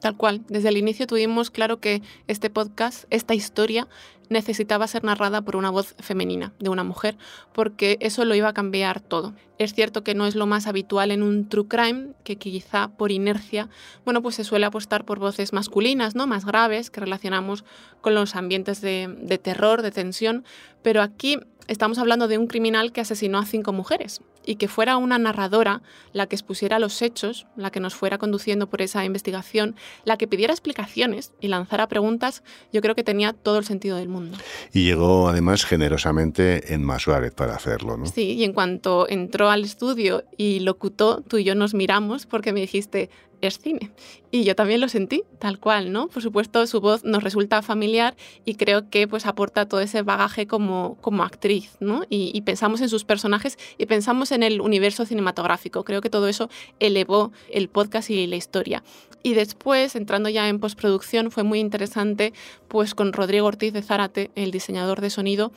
Tal 0.00 0.16
cual. 0.16 0.42
Desde 0.48 0.68
el 0.68 0.76
inicio 0.76 1.06
tuvimos 1.06 1.50
claro 1.50 1.80
que 1.80 2.02
este 2.26 2.50
podcast, 2.50 3.04
esta 3.10 3.34
historia, 3.34 3.88
necesitaba 4.28 4.86
ser 4.86 5.04
narrada 5.04 5.42
por 5.42 5.56
una 5.56 5.70
voz 5.70 5.94
femenina, 5.98 6.52
de 6.58 6.70
una 6.70 6.84
mujer, 6.84 7.16
porque 7.52 7.98
eso 8.00 8.24
lo 8.24 8.34
iba 8.34 8.48
a 8.48 8.54
cambiar 8.54 9.00
todo. 9.00 9.34
Es 9.58 9.74
cierto 9.74 10.02
que 10.02 10.14
no 10.14 10.26
es 10.26 10.34
lo 10.34 10.46
más 10.46 10.66
habitual 10.66 11.10
en 11.10 11.22
un 11.22 11.48
true 11.48 11.68
crime, 11.68 12.08
que 12.24 12.36
quizá 12.36 12.88
por 12.88 13.12
inercia, 13.12 13.68
bueno, 14.04 14.22
pues 14.22 14.36
se 14.36 14.44
suele 14.44 14.66
apostar 14.66 15.04
por 15.04 15.18
voces 15.18 15.52
masculinas, 15.52 16.14
¿no? 16.14 16.26
Más 16.26 16.44
graves, 16.44 16.90
que 16.90 17.00
relacionamos 17.00 17.64
con 18.00 18.14
los 18.14 18.34
ambientes 18.34 18.80
de, 18.80 19.14
de 19.20 19.38
terror, 19.38 19.82
de 19.82 19.90
tensión, 19.90 20.44
pero 20.82 21.02
aquí 21.02 21.38
estamos 21.68 21.98
hablando 21.98 22.28
de 22.28 22.38
un 22.38 22.46
criminal 22.46 22.92
que 22.92 23.00
asesinó 23.00 23.38
a 23.38 23.46
cinco 23.46 23.72
mujeres 23.72 24.20
y 24.46 24.56
que 24.56 24.68
fuera 24.68 24.96
una 24.96 25.18
narradora 25.18 25.82
la 26.12 26.26
que 26.26 26.36
expusiera 26.36 26.78
los 26.78 27.00
hechos, 27.02 27.46
la 27.56 27.70
que 27.70 27.80
nos 27.80 27.94
fuera 27.94 28.18
conduciendo 28.18 28.68
por 28.68 28.82
esa 28.82 29.04
investigación, 29.04 29.76
la 30.04 30.16
que 30.16 30.26
pidiera 30.26 30.52
explicaciones 30.52 31.32
y 31.40 31.48
lanzara 31.48 31.88
preguntas, 31.88 32.42
yo 32.72 32.80
creo 32.80 32.94
que 32.94 33.04
tenía 33.04 33.32
todo 33.32 33.58
el 33.58 33.64
sentido 33.64 33.96
del 33.96 34.08
mundo. 34.08 34.38
Y 34.72 34.84
llegó 34.84 35.28
además 35.28 35.64
generosamente 35.64 36.72
en 36.72 36.84
Suárez 36.98 37.34
para 37.34 37.54
hacerlo, 37.54 37.96
¿no? 37.96 38.06
Sí, 38.06 38.32
y 38.32 38.44
en 38.44 38.52
cuanto 38.52 39.08
entró 39.08 39.50
al 39.50 39.64
estudio 39.64 40.24
y 40.36 40.60
locutó, 40.60 41.22
tú 41.22 41.38
y 41.38 41.44
yo 41.44 41.54
nos 41.54 41.74
miramos 41.74 42.26
porque 42.26 42.52
me 42.52 42.60
dijiste, 42.60 43.10
es 43.46 43.58
cine. 43.58 43.90
Y 44.30 44.44
yo 44.44 44.56
también 44.56 44.80
lo 44.80 44.88
sentí, 44.88 45.22
tal 45.38 45.60
cual, 45.60 45.92
¿no? 45.92 46.08
Por 46.08 46.22
supuesto, 46.22 46.66
su 46.66 46.80
voz 46.80 47.04
nos 47.04 47.22
resulta 47.22 47.62
familiar 47.62 48.16
y 48.44 48.56
creo 48.56 48.90
que 48.90 49.06
pues 49.06 49.26
aporta 49.26 49.68
todo 49.68 49.80
ese 49.80 50.02
bagaje 50.02 50.46
como, 50.46 50.96
como 51.00 51.22
actriz, 51.22 51.76
¿no? 51.80 52.04
Y, 52.08 52.40
pensamos 52.42 52.80
en 52.80 52.88
sus 52.88 53.04
personajes 53.04 53.58
y 53.78 53.86
pensamos 53.86 54.32
en 54.32 54.42
el 54.42 54.60
universo 54.60 55.06
cinematográfico. 55.06 55.84
Creo 55.84 56.00
que 56.00 56.10
todo 56.10 56.28
eso 56.28 56.50
elevó 56.80 57.32
el 57.50 57.68
podcast 57.68 58.10
y 58.10 58.26
la 58.26 58.36
historia. 58.36 58.82
Y 59.22 59.32
después, 59.34 59.96
entrando 59.96 60.28
ya 60.28 60.48
en 60.48 60.60
postproducción, 60.60 61.30
fue 61.30 61.44
muy 61.44 61.58
interesante, 61.58 62.34
pues 62.68 62.94
con 62.94 63.14
Rodrigo 63.14 63.46
Ortiz 63.46 63.72
de 63.72 63.82
Zárate, 63.82 64.30
el 64.34 64.50
diseñador 64.50 65.00
de 65.00 65.08
sonido, 65.08 65.52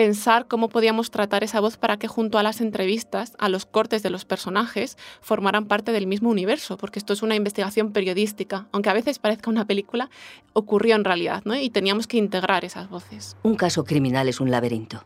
pensar 0.00 0.46
cómo 0.48 0.70
podíamos 0.70 1.10
tratar 1.10 1.44
esa 1.44 1.60
voz 1.60 1.76
para 1.76 1.98
que 1.98 2.08
junto 2.08 2.38
a 2.38 2.42
las 2.42 2.62
entrevistas, 2.62 3.34
a 3.38 3.50
los 3.50 3.66
cortes 3.66 4.02
de 4.02 4.08
los 4.08 4.24
personajes, 4.24 4.96
formaran 5.20 5.66
parte 5.66 5.92
del 5.92 6.06
mismo 6.06 6.30
universo, 6.30 6.78
porque 6.78 6.98
esto 6.98 7.12
es 7.12 7.20
una 7.20 7.34
investigación 7.34 7.92
periodística, 7.92 8.66
aunque 8.72 8.88
a 8.88 8.94
veces 8.94 9.18
parezca 9.18 9.50
una 9.50 9.66
película, 9.66 10.08
ocurrió 10.54 10.94
en 10.94 11.04
realidad, 11.04 11.42
¿no? 11.44 11.54
Y 11.54 11.68
teníamos 11.68 12.06
que 12.06 12.16
integrar 12.16 12.64
esas 12.64 12.88
voces. 12.88 13.36
Un 13.42 13.56
caso 13.56 13.84
criminal 13.84 14.26
es 14.30 14.40
un 14.40 14.50
laberinto, 14.50 15.04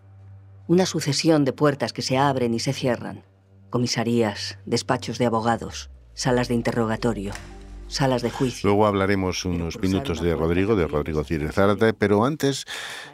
una 0.69 0.87
sucesión 0.87 1.45
de 1.45 1.53
puertas 1.53 1.93
que 1.93 2.03
se 2.03 2.17
abren 2.17 2.55
y 2.55 2.61
se 2.61 2.73
cierran, 2.73 3.25
comisarías, 3.71 4.61
despachos 4.65 5.19
de 5.19 5.27
abogados, 5.27 5.91
salas 6.13 6.47
de 6.47 6.55
interrogatorio, 6.55 7.33
salas 7.95 8.23
de 8.23 8.31
juicio. 8.31 8.69
Luego 8.69 8.87
hablaremos 8.87 9.45
unos 9.45 9.79
minutos 9.81 10.21
de 10.21 10.35
Rodrigo, 10.35 10.77
de 10.77 10.87
Rodrigo 10.87 11.25
Círez 11.25 11.53
Zárate, 11.53 11.95
pero 11.95 12.25
antes, 12.25 12.65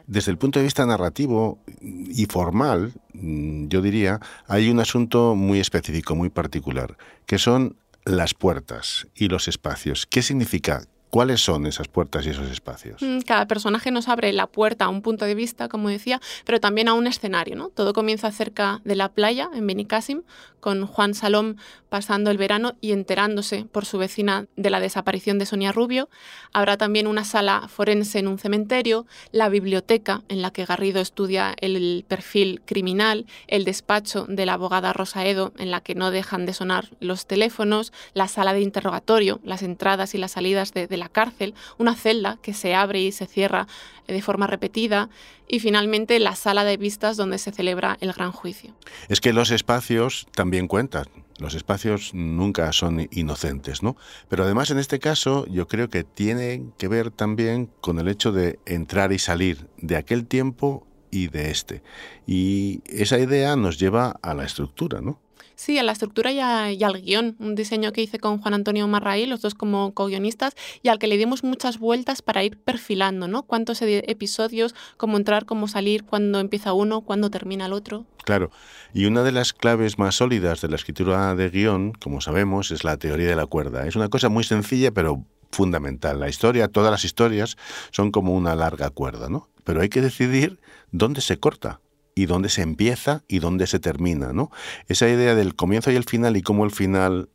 desde 0.06 0.30
el 0.30 0.38
punto 0.38 0.58
de 0.58 0.64
vista 0.64 0.86
narrativo 0.86 1.58
y 1.80 2.26
formal, 2.26 2.92
mm, 3.12 3.68
yo 3.68 3.82
diría, 3.82 4.20
hay 4.48 4.70
un 4.70 4.80
asunto 4.80 5.34
muy 5.34 5.60
específico, 5.60 6.14
muy 6.16 6.30
particular, 6.30 6.96
que 7.26 7.38
son 7.38 7.76
las 8.04 8.34
puertas 8.34 9.06
y 9.14 9.28
los 9.28 9.48
espacios. 9.48 10.06
¿Qué 10.06 10.22
significa 10.22 10.82
¿Cuáles 11.10 11.40
son 11.40 11.66
esas 11.66 11.88
puertas 11.88 12.24
y 12.24 12.30
esos 12.30 12.48
espacios? 12.50 13.02
Mm, 13.02 13.20
cada 13.20 13.46
personaje 13.46 13.90
nos 13.90 14.08
abre 14.08 14.32
la 14.32 14.46
puerta 14.46 14.84
a 14.84 14.88
un 14.88 15.02
punto 15.02 15.24
de 15.24 15.34
vista, 15.34 15.68
como 15.68 15.88
decía, 15.88 16.20
pero 16.44 16.60
también 16.60 16.86
a 16.86 16.94
un 16.94 17.08
escenario. 17.08 17.56
¿no? 17.56 17.68
Todo 17.68 17.92
comienza 17.92 18.30
cerca 18.30 18.80
de 18.84 18.94
la 18.94 19.08
playa, 19.08 19.50
en 19.52 19.66
Benicassim, 19.66 20.22
con 20.60 20.86
Juan 20.86 21.14
Salom 21.14 21.56
pasando 21.88 22.30
el 22.30 22.38
verano 22.38 22.74
y 22.80 22.92
enterándose 22.92 23.64
por 23.64 23.84
su 23.84 23.98
vecina 23.98 24.46
de 24.56 24.70
la 24.70 24.78
desaparición 24.78 25.38
de 25.38 25.46
Sonia 25.46 25.72
Rubio. 25.72 26.08
Habrá 26.52 26.76
también 26.76 27.06
una 27.06 27.24
sala 27.24 27.66
forense 27.68 28.20
en 28.20 28.28
un 28.28 28.38
cementerio, 28.38 29.06
la 29.32 29.48
biblioteca 29.48 30.22
en 30.28 30.42
la 30.42 30.52
que 30.52 30.64
Garrido 30.64 31.00
estudia 31.00 31.54
el 31.60 32.04
perfil 32.06 32.62
criminal, 32.64 33.26
el 33.48 33.64
despacho 33.64 34.26
de 34.28 34.46
la 34.46 34.52
abogada 34.52 34.92
Rosa 34.92 35.26
Edo 35.26 35.52
en 35.58 35.70
la 35.70 35.80
que 35.80 35.96
no 35.96 36.10
dejan 36.12 36.46
de 36.46 36.52
sonar 36.52 36.90
los 37.00 37.26
teléfonos, 37.26 37.92
la 38.14 38.28
sala 38.28 38.52
de 38.52 38.60
interrogatorio, 38.60 39.40
las 39.42 39.62
entradas 39.62 40.14
y 40.14 40.18
las 40.18 40.32
salidas 40.32 40.72
de, 40.72 40.86
de 40.86 40.96
la 41.00 41.08
cárcel, 41.08 41.54
una 41.78 41.96
celda 41.96 42.38
que 42.42 42.54
se 42.54 42.74
abre 42.74 43.00
y 43.00 43.12
se 43.12 43.26
cierra 43.26 43.66
de 44.06 44.22
forma 44.22 44.46
repetida 44.46 45.08
y 45.48 45.60
finalmente 45.60 46.18
la 46.20 46.36
sala 46.36 46.64
de 46.64 46.76
vistas 46.76 47.16
donde 47.16 47.38
se 47.38 47.50
celebra 47.50 47.98
el 48.00 48.12
gran 48.12 48.32
juicio. 48.32 48.74
Es 49.08 49.20
que 49.20 49.32
los 49.32 49.50
espacios 49.50 50.28
también 50.32 50.68
cuentan. 50.68 51.06
Los 51.38 51.54
espacios 51.54 52.12
nunca 52.12 52.70
son 52.72 53.08
inocentes, 53.10 53.82
¿no? 53.82 53.96
Pero 54.28 54.44
además 54.44 54.70
en 54.70 54.78
este 54.78 54.98
caso 54.98 55.46
yo 55.46 55.66
creo 55.66 55.88
que 55.88 56.04
tiene 56.04 56.64
que 56.76 56.86
ver 56.86 57.10
también 57.10 57.70
con 57.80 57.98
el 57.98 58.08
hecho 58.08 58.30
de 58.30 58.58
entrar 58.66 59.12
y 59.12 59.18
salir 59.18 59.66
de 59.78 59.96
aquel 59.96 60.26
tiempo 60.26 60.86
y 61.10 61.28
de 61.28 61.50
este. 61.50 61.82
Y 62.26 62.82
esa 62.86 63.18
idea 63.18 63.56
nos 63.56 63.78
lleva 63.78 64.16
a 64.22 64.34
la 64.34 64.44
estructura, 64.44 65.00
¿no? 65.00 65.18
Sí, 65.60 65.78
a 65.78 65.82
la 65.82 65.92
estructura 65.92 66.32
y, 66.32 66.40
al 66.40 67.02
guion, 67.02 67.36
un 67.38 67.54
diseño 67.54 67.92
que 67.92 68.00
hice 68.00 68.18
con 68.18 68.40
Juan 68.40 68.54
Antonio 68.54 68.88
Marraí, 68.88 69.26
los 69.26 69.42
dos 69.42 69.54
como 69.54 69.92
co-guionistas, 69.92 70.54
y 70.82 70.88
al 70.88 70.98
que 70.98 71.06
le 71.06 71.18
dimos 71.18 71.44
muchas 71.44 71.78
vueltas 71.78 72.22
para 72.22 72.42
ir 72.42 72.56
perfilando, 72.56 73.28
¿no? 73.28 73.42
Cuántos 73.42 73.82
episodios, 73.82 74.74
cómo 74.96 75.18
entrar, 75.18 75.44
cómo 75.44 75.68
salir, 75.68 76.04
cuándo 76.04 76.40
empieza 76.40 76.72
uno, 76.72 77.02
cuándo 77.02 77.28
termina 77.28 77.66
el 77.66 77.74
otro. 77.74 78.06
Claro, 78.24 78.50
y 78.94 79.04
una 79.04 79.22
de 79.22 79.32
las 79.32 79.52
claves 79.52 79.98
más 79.98 80.14
sólidas 80.14 80.62
de 80.62 80.68
la 80.68 80.76
escritura 80.76 81.34
de 81.34 81.50
guion, 81.50 81.92
como 81.92 82.22
sabemos, 82.22 82.70
es 82.70 82.82
la 82.82 82.96
teoría 82.96 83.28
de 83.28 83.36
la 83.36 83.44
cuerda. 83.44 83.86
Es 83.86 83.96
una 83.96 84.08
cosa 84.08 84.30
muy 84.30 84.44
sencilla, 84.44 84.92
pero 84.92 85.26
fundamental. 85.50 86.20
La 86.20 86.30
historia, 86.30 86.68
todas 86.68 86.90
las 86.90 87.04
historias 87.04 87.58
son 87.90 88.12
como 88.12 88.32
una 88.32 88.54
larga 88.54 88.88
cuerda, 88.88 89.28
¿no? 89.28 89.50
Pero 89.64 89.82
hay 89.82 89.90
que 89.90 90.00
decidir 90.00 90.58
dónde 90.90 91.20
se 91.20 91.36
corta 91.38 91.80
y 92.14 92.26
dónde 92.26 92.48
se 92.48 92.62
empieza 92.62 93.24
y 93.28 93.38
dónde 93.38 93.66
se 93.66 93.78
termina, 93.78 94.32
¿no? 94.32 94.50
Esa 94.88 95.08
idea 95.08 95.34
del 95.34 95.54
comienzo 95.54 95.90
y 95.90 95.96
el 95.96 96.04
final 96.04 96.36
y 96.36 96.42
cómo 96.42 96.64
el 96.64 96.70
final 96.70 97.28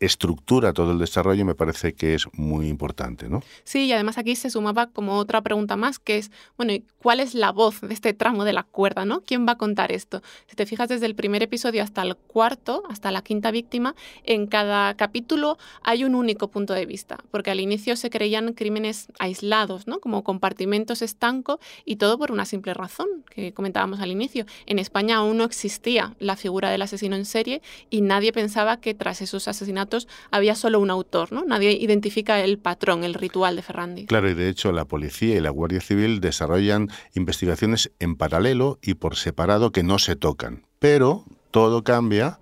estructura 0.00 0.72
todo 0.72 0.92
el 0.92 0.98
desarrollo 0.98 1.44
me 1.44 1.54
parece 1.54 1.94
que 1.94 2.14
es 2.14 2.26
muy 2.34 2.68
importante, 2.68 3.28
¿no? 3.28 3.42
Sí, 3.64 3.86
y 3.86 3.92
además 3.92 4.18
aquí 4.18 4.36
se 4.36 4.50
sumaba 4.50 4.88
como 4.88 5.16
otra 5.16 5.40
pregunta 5.40 5.76
más, 5.76 5.98
que 5.98 6.18
es, 6.18 6.30
bueno, 6.56 6.74
¿cuál 6.98 7.20
es 7.20 7.34
la 7.34 7.50
voz 7.50 7.80
de 7.80 7.94
este 7.94 8.12
tramo 8.12 8.44
de 8.44 8.52
la 8.52 8.62
cuerda, 8.62 9.04
¿no? 9.04 9.22
¿Quién 9.22 9.46
va 9.46 9.52
a 9.52 9.58
contar 9.58 9.92
esto? 9.92 10.22
Si 10.46 10.56
te 10.56 10.66
fijas 10.66 10.88
desde 10.88 11.06
el 11.06 11.14
primer 11.14 11.42
episodio 11.42 11.82
hasta 11.82 12.02
el 12.02 12.16
cuarto, 12.16 12.82
hasta 12.88 13.10
la 13.10 13.22
quinta 13.22 13.50
víctima, 13.50 13.94
en 14.24 14.46
cada 14.46 14.94
capítulo 14.96 15.56
hay 15.82 16.04
un 16.04 16.14
único 16.14 16.48
punto 16.48 16.74
de 16.74 16.84
vista, 16.84 17.18
porque 17.30 17.50
al 17.50 17.60
inicio 17.60 17.96
se 17.96 18.10
creían 18.10 18.52
crímenes 18.52 19.08
aislados, 19.18 19.86
¿no? 19.86 20.00
Como 20.00 20.24
compartimentos 20.24 21.00
estancos 21.00 21.58
y 21.84 21.96
todo 21.96 22.18
por 22.18 22.32
una 22.32 22.44
simple 22.44 22.74
razón, 22.74 23.08
que 23.30 23.52
comentábamos 23.54 24.00
al 24.00 24.10
inicio. 24.10 24.44
En 24.66 24.78
España 24.78 25.16
aún 25.16 25.38
no 25.38 25.44
existía 25.44 26.14
la 26.18 26.36
figura 26.36 26.70
del 26.70 26.82
asesino 26.82 27.16
en 27.16 27.24
serie 27.24 27.62
y 27.88 28.02
nadie 28.02 28.32
pensaba 28.32 28.78
que 28.78 28.94
tras 28.94 29.22
esos 29.22 29.48
asesinatos 29.48 29.85
había 30.30 30.54
solo 30.54 30.80
un 30.80 30.90
autor, 30.90 31.32
¿no? 31.32 31.44
Nadie 31.44 31.72
identifica 31.72 32.40
el 32.40 32.58
patrón, 32.58 33.04
el 33.04 33.14
ritual 33.14 33.56
de 33.56 33.62
Ferrandi. 33.62 34.06
Claro, 34.06 34.28
y 34.30 34.34
de 34.34 34.48
hecho 34.48 34.72
la 34.72 34.84
policía 34.84 35.36
y 35.36 35.40
la 35.40 35.50
Guardia 35.50 35.80
Civil 35.80 36.20
desarrollan 36.20 36.88
investigaciones 37.14 37.90
en 37.98 38.16
paralelo 38.16 38.78
y 38.82 38.94
por 38.94 39.16
separado 39.16 39.72
que 39.72 39.82
no 39.82 39.98
se 39.98 40.16
tocan. 40.16 40.64
Pero 40.78 41.24
todo 41.50 41.84
cambia 41.84 42.38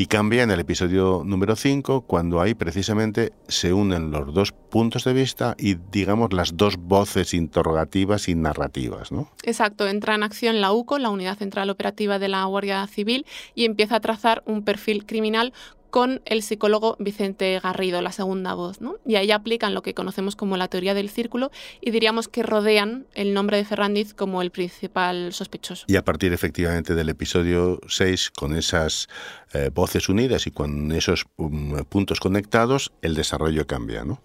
y 0.00 0.06
cambia 0.06 0.44
en 0.44 0.52
el 0.52 0.60
episodio 0.60 1.22
número 1.24 1.56
5 1.56 2.02
cuando 2.02 2.40
ahí 2.40 2.54
precisamente 2.54 3.32
se 3.48 3.72
unen 3.72 4.12
los 4.12 4.32
dos 4.32 4.52
puntos 4.52 5.02
de 5.02 5.12
vista 5.12 5.56
y 5.58 5.74
digamos 5.74 6.32
las 6.32 6.56
dos 6.56 6.76
voces 6.76 7.34
interrogativas 7.34 8.28
y 8.28 8.36
narrativas, 8.36 9.10
¿no? 9.10 9.28
Exacto, 9.42 9.88
entra 9.88 10.14
en 10.14 10.22
acción 10.22 10.60
la 10.60 10.72
UCO, 10.72 11.00
la 11.00 11.10
Unidad 11.10 11.36
Central 11.36 11.68
Operativa 11.68 12.20
de 12.20 12.28
la 12.28 12.44
Guardia 12.44 12.86
Civil, 12.86 13.26
y 13.56 13.64
empieza 13.64 13.96
a 13.96 14.00
trazar 14.00 14.44
un 14.46 14.62
perfil 14.62 15.04
criminal 15.04 15.52
con 15.90 16.20
el 16.24 16.42
psicólogo 16.42 16.96
Vicente 16.98 17.58
Garrido, 17.62 18.02
la 18.02 18.12
segunda 18.12 18.54
voz. 18.54 18.80
¿no? 18.80 18.96
Y 19.06 19.16
ahí 19.16 19.30
aplican 19.30 19.74
lo 19.74 19.82
que 19.82 19.94
conocemos 19.94 20.36
como 20.36 20.56
la 20.56 20.68
teoría 20.68 20.94
del 20.94 21.10
círculo 21.10 21.50
y 21.80 21.90
diríamos 21.90 22.28
que 22.28 22.42
rodean 22.42 23.06
el 23.14 23.34
nombre 23.34 23.56
de 23.56 23.64
Ferrandiz 23.64 24.14
como 24.14 24.42
el 24.42 24.50
principal 24.50 25.32
sospechoso. 25.32 25.84
Y 25.88 25.96
a 25.96 26.04
partir 26.04 26.32
efectivamente 26.32 26.94
del 26.94 27.08
episodio 27.08 27.80
6, 27.88 28.30
con 28.36 28.56
esas 28.56 29.08
eh, 29.52 29.70
voces 29.72 30.08
unidas 30.08 30.46
y 30.46 30.50
con 30.50 30.92
esos 30.92 31.26
um, 31.36 31.84
puntos 31.84 32.20
conectados, 32.20 32.92
el 33.02 33.14
desarrollo 33.14 33.66
cambia. 33.66 34.04
¿no? 34.04 34.20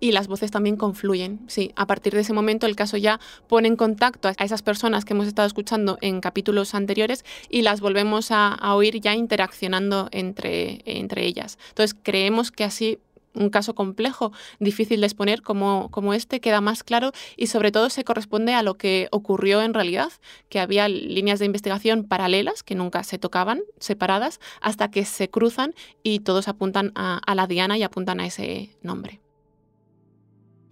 y 0.00 0.12
las 0.12 0.28
voces 0.28 0.50
también 0.50 0.76
confluyen. 0.76 1.40
Sí, 1.48 1.72
a 1.76 1.86
partir 1.86 2.14
de 2.14 2.20
ese 2.20 2.32
momento 2.32 2.66
el 2.66 2.76
caso 2.76 2.96
ya 2.96 3.20
pone 3.48 3.68
en 3.68 3.76
contacto 3.76 4.28
a 4.28 4.44
esas 4.44 4.62
personas 4.62 5.04
que 5.04 5.14
hemos 5.14 5.26
estado 5.26 5.46
escuchando 5.46 5.98
en 6.00 6.20
capítulos 6.20 6.74
anteriores 6.74 7.24
y 7.48 7.62
las 7.62 7.80
volvemos 7.80 8.30
a, 8.30 8.56
oír 8.74 9.00
ya 9.00 9.14
interaccionando 9.14 10.08
entre, 10.12 10.82
entre 10.84 11.07
ellas. 11.16 11.58
Entonces 11.70 11.96
creemos 12.02 12.50
que 12.50 12.64
así 12.64 12.98
un 13.34 13.50
caso 13.50 13.74
complejo, 13.74 14.32
difícil 14.58 15.00
de 15.00 15.06
exponer 15.06 15.42
como, 15.42 15.90
como 15.90 16.14
este, 16.14 16.40
queda 16.40 16.60
más 16.60 16.82
claro 16.82 17.12
y 17.36 17.46
sobre 17.46 17.72
todo 17.72 17.90
se 17.90 18.04
corresponde 18.04 18.54
a 18.54 18.62
lo 18.62 18.74
que 18.74 19.08
ocurrió 19.10 19.62
en 19.62 19.74
realidad, 19.74 20.10
que 20.48 20.60
había 20.60 20.88
líneas 20.88 21.38
de 21.38 21.46
investigación 21.46 22.04
paralelas 22.04 22.62
que 22.62 22.74
nunca 22.74 23.02
se 23.04 23.18
tocaban, 23.18 23.60
separadas, 23.78 24.40
hasta 24.60 24.90
que 24.90 25.04
se 25.04 25.30
cruzan 25.30 25.74
y 26.02 26.20
todos 26.20 26.48
apuntan 26.48 26.92
a, 26.94 27.18
a 27.18 27.34
la 27.34 27.46
diana 27.46 27.78
y 27.78 27.82
apuntan 27.82 28.20
a 28.20 28.26
ese 28.26 28.70
nombre. 28.82 29.20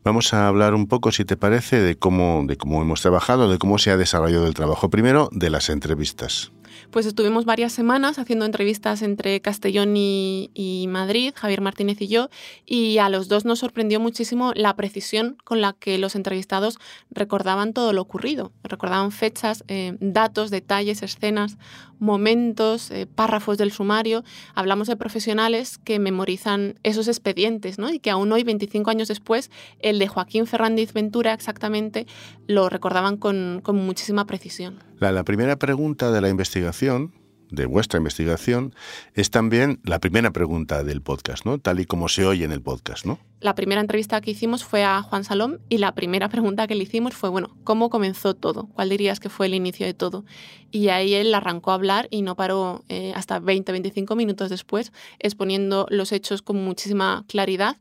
Vamos 0.06 0.32
a 0.32 0.46
hablar 0.46 0.74
un 0.74 0.86
poco, 0.86 1.10
si 1.10 1.24
te 1.24 1.36
parece, 1.36 1.80
de 1.80 1.98
cómo, 1.98 2.44
de 2.46 2.56
cómo 2.56 2.80
hemos 2.80 3.02
trabajado, 3.02 3.50
de 3.50 3.58
cómo 3.58 3.76
se 3.78 3.90
ha 3.90 3.96
desarrollado 3.96 4.46
el 4.46 4.54
trabajo. 4.54 4.88
Primero, 4.88 5.28
de 5.32 5.50
las 5.50 5.68
entrevistas. 5.68 6.52
Pues 6.90 7.06
estuvimos 7.06 7.44
varias 7.44 7.72
semanas 7.72 8.18
haciendo 8.18 8.44
entrevistas 8.44 9.02
entre 9.02 9.40
Castellón 9.40 9.94
y, 9.96 10.86
Madrid, 10.88 11.32
Javier 11.34 11.60
Martínez 11.60 12.00
y 12.00 12.08
yo, 12.08 12.30
y 12.64 12.98
a 12.98 13.08
los 13.08 13.28
dos 13.28 13.44
nos 13.44 13.58
sorprendió 13.58 14.00
muchísimo 14.00 14.52
la 14.54 14.74
precisión 14.76 15.36
con 15.44 15.60
la 15.60 15.72
que 15.72 15.98
los 15.98 16.14
entrevistados 16.14 16.78
recordaban 17.10 17.72
todo 17.72 17.92
lo 17.92 18.02
ocurrido. 18.02 18.52
Recordaban 18.62 19.12
fechas, 19.12 19.64
eh, 19.68 19.96
datos, 20.00 20.50
detalles, 20.50 21.02
escenas, 21.02 21.58
momentos, 21.98 22.90
eh, 22.90 23.06
párrafos 23.06 23.58
del 23.58 23.72
sumario. 23.72 24.24
Hablamos 24.54 24.88
de 24.88 24.96
profesionales 24.96 25.78
que 25.78 25.98
memorizan 25.98 26.78
esos 26.82 27.08
expedientes 27.08 27.78
¿no? 27.78 27.90
y 27.90 27.98
que 27.98 28.10
aún 28.10 28.32
hoy, 28.32 28.44
25 28.44 28.90
años 28.90 29.08
después, 29.08 29.50
el 29.80 29.98
de 29.98 30.08
Joaquín 30.08 30.46
Ferrandiz 30.46 30.92
Ventura 30.92 31.32
exactamente 31.32 32.06
lo 32.46 32.68
recordaban 32.68 33.16
con 33.16 33.62
muchísima 33.66 34.26
precisión. 34.26 34.78
La, 34.98 35.24
primera 35.24 35.56
pregunta 35.56 36.10
de 36.10 36.20
la 36.20 36.28
investigación, 36.28 37.12
de 37.50 37.66
vuestra 37.66 37.98
investigación, 37.98 38.74
es 39.14 39.30
también 39.30 39.78
la 39.84 40.00
primera 40.00 40.30
pregunta 40.32 40.82
del 40.84 41.02
podcast, 41.02 41.44
¿no? 41.44 41.58
Tal 41.58 41.80
y 41.80 41.84
como 41.84 42.08
se 42.08 42.24
oye 42.24 42.44
en 42.44 42.52
el 42.52 42.62
podcast, 42.62 43.04
¿no? 43.04 43.18
La 43.40 43.54
primera 43.54 43.80
entrevista 43.80 44.20
que 44.20 44.30
hicimos 44.30 44.64
fue 44.64 44.84
a 44.84 45.02
Juan 45.02 45.22
Salom 45.22 45.58
y 45.68 45.78
la 45.78 45.94
primera 45.94 46.28
pregunta 46.30 46.66
que 46.66 46.74
le 46.74 46.82
hicimos 46.84 47.14
fue, 47.14 47.28
bueno, 47.28 47.56
¿cómo 47.62 47.90
comenzó 47.90 48.34
todo? 48.34 48.68
¿Cuál 48.74 48.88
dirías 48.88 49.20
que 49.20 49.28
fue 49.28 49.46
el 49.46 49.54
inicio 49.54 49.84
de 49.84 49.94
todo? 49.94 50.24
Y 50.70 50.88
ahí 50.88 51.12
él 51.12 51.34
arrancó 51.34 51.72
a 51.72 51.74
hablar 51.74 52.08
y 52.10 52.22
no 52.22 52.34
paró 52.34 52.84
eh, 52.88 53.12
hasta 53.14 53.38
20, 53.38 53.72
25 53.72 54.16
minutos 54.16 54.48
después, 54.48 54.92
exponiendo 55.18 55.86
los 55.90 56.12
hechos 56.12 56.40
con 56.40 56.56
muchísima 56.56 57.24
claridad 57.28 57.76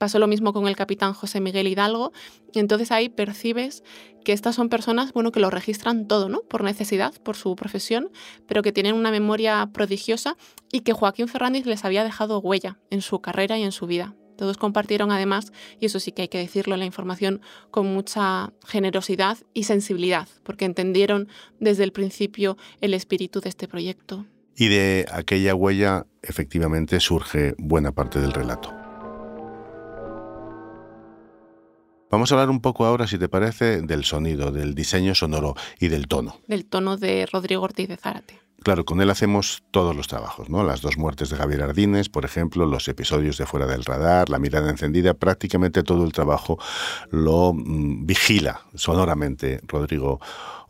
Pasó 0.00 0.18
lo 0.18 0.26
mismo 0.26 0.54
con 0.54 0.66
el 0.66 0.76
capitán 0.76 1.12
José 1.12 1.42
Miguel 1.42 1.66
Hidalgo. 1.66 2.12
Entonces 2.54 2.90
ahí 2.90 3.10
percibes 3.10 3.84
que 4.24 4.32
estas 4.32 4.54
son 4.54 4.70
personas 4.70 5.12
bueno, 5.12 5.30
que 5.30 5.40
lo 5.40 5.50
registran 5.50 6.08
todo, 6.08 6.30
¿no? 6.30 6.40
Por 6.40 6.64
necesidad, 6.64 7.12
por 7.22 7.36
su 7.36 7.54
profesión, 7.54 8.10
pero 8.48 8.62
que 8.62 8.72
tienen 8.72 8.94
una 8.94 9.10
memoria 9.10 9.68
prodigiosa 9.74 10.38
y 10.72 10.80
que 10.80 10.94
Joaquín 10.94 11.28
Fernández 11.28 11.66
les 11.66 11.84
había 11.84 12.02
dejado 12.02 12.38
huella 12.38 12.78
en 12.88 13.02
su 13.02 13.20
carrera 13.20 13.58
y 13.58 13.62
en 13.62 13.72
su 13.72 13.86
vida. 13.86 14.16
Todos 14.38 14.56
compartieron 14.56 15.12
además, 15.12 15.52
y 15.80 15.84
eso 15.84 16.00
sí 16.00 16.12
que 16.12 16.22
hay 16.22 16.28
que 16.28 16.38
decirlo, 16.38 16.78
la 16.78 16.86
información 16.86 17.42
con 17.70 17.84
mucha 17.92 18.54
generosidad 18.66 19.36
y 19.52 19.64
sensibilidad, 19.64 20.28
porque 20.44 20.64
entendieron 20.64 21.28
desde 21.58 21.84
el 21.84 21.92
principio 21.92 22.56
el 22.80 22.94
espíritu 22.94 23.42
de 23.42 23.50
este 23.50 23.68
proyecto. 23.68 24.24
Y 24.56 24.68
de 24.68 25.04
aquella 25.12 25.54
huella 25.54 26.06
efectivamente 26.22 27.00
surge 27.00 27.54
buena 27.58 27.92
parte 27.92 28.18
del 28.18 28.32
relato. 28.32 28.79
Vamos 32.10 32.32
a 32.32 32.34
hablar 32.34 32.50
un 32.50 32.60
poco 32.60 32.84
ahora, 32.86 33.06
si 33.06 33.18
te 33.18 33.28
parece, 33.28 33.82
del 33.82 34.04
sonido, 34.04 34.50
del 34.50 34.74
diseño 34.74 35.14
sonoro 35.14 35.54
y 35.78 35.88
del 35.88 36.08
tono. 36.08 36.40
Del 36.48 36.66
tono 36.66 36.96
de 36.96 37.24
Rodrigo 37.30 37.62
Ortiz 37.62 37.88
de 37.88 37.96
Zárate. 37.96 38.40
Claro, 38.64 38.84
con 38.84 39.00
él 39.00 39.08
hacemos 39.08 39.62
todos 39.70 39.96
los 39.96 40.06
trabajos, 40.06 40.50
¿no? 40.50 40.62
Las 40.64 40.82
dos 40.82 40.98
muertes 40.98 41.30
de 41.30 41.36
Javier 41.36 41.62
Ardines, 41.62 42.10
por 42.10 42.26
ejemplo, 42.26 42.66
los 42.66 42.88
episodios 42.88 43.38
de 43.38 43.46
Fuera 43.46 43.66
del 43.66 43.84
Radar, 43.84 44.28
La 44.28 44.38
mirada 44.38 44.68
encendida, 44.68 45.14
prácticamente 45.14 45.82
todo 45.82 46.04
el 46.04 46.12
trabajo 46.12 46.58
lo 47.10 47.54
mm, 47.54 48.04
vigila 48.04 48.62
sonoramente 48.74 49.60
Rodrigo 49.66 50.20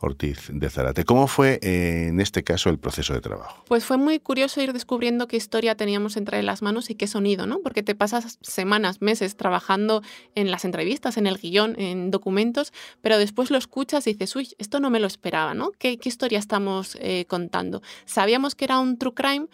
Ortiz 0.01 0.49
de 0.53 0.71
Zarate. 0.71 1.05
¿Cómo 1.05 1.27
fue 1.27 1.59
eh, 1.63 2.09
en 2.09 2.21
este 2.21 2.43
caso 2.43 2.71
el 2.71 2.79
proceso 2.79 3.13
de 3.13 3.21
trabajo? 3.21 3.65
Pues 3.69 3.85
fue 3.85 3.99
muy 3.99 4.19
curioso 4.19 4.61
ir 4.63 4.73
descubriendo 4.73 5.29
qué 5.29 5.37
historia 5.37 5.75
teníamos 5.75 6.17
entre 6.17 6.43
las 6.43 6.63
manos 6.63 6.91
y 6.91 6.95
qué 6.95 7.07
sonido, 7.07 7.47
¿no? 7.47 7.61
Porque 7.61 7.83
te 7.83 7.95
pasas 7.95 8.39
semanas, 8.41 9.03
meses 9.03 9.37
trabajando 9.37 10.03
en 10.35 10.51
las 10.51 10.65
entrevistas, 10.65 11.17
en 11.17 11.27
el 11.27 11.37
guion, 11.37 11.79
en 11.79 12.11
documentos, 12.11 12.73
pero 13.03 13.19
después 13.19 13.51
lo 13.51 13.59
escuchas 13.59 14.07
y 14.07 14.13
dices, 14.13 14.35
uy, 14.37 14.49
esto 14.59 14.81
no 14.81 14.91
me 14.91 15.01
lo 15.01 15.07
esperaba, 15.07 15.55
¿no? 15.55 15.73
¿Qué, 15.79 15.99
historia 16.03 16.39
estamos 16.39 16.97
eh, 17.01 17.27
contando? 17.27 17.83
Sabíamos 18.05 18.55
que 18.55 18.65
era 18.65 18.81
un 18.81 18.99
true 18.99 19.15
crime, 19.15 19.47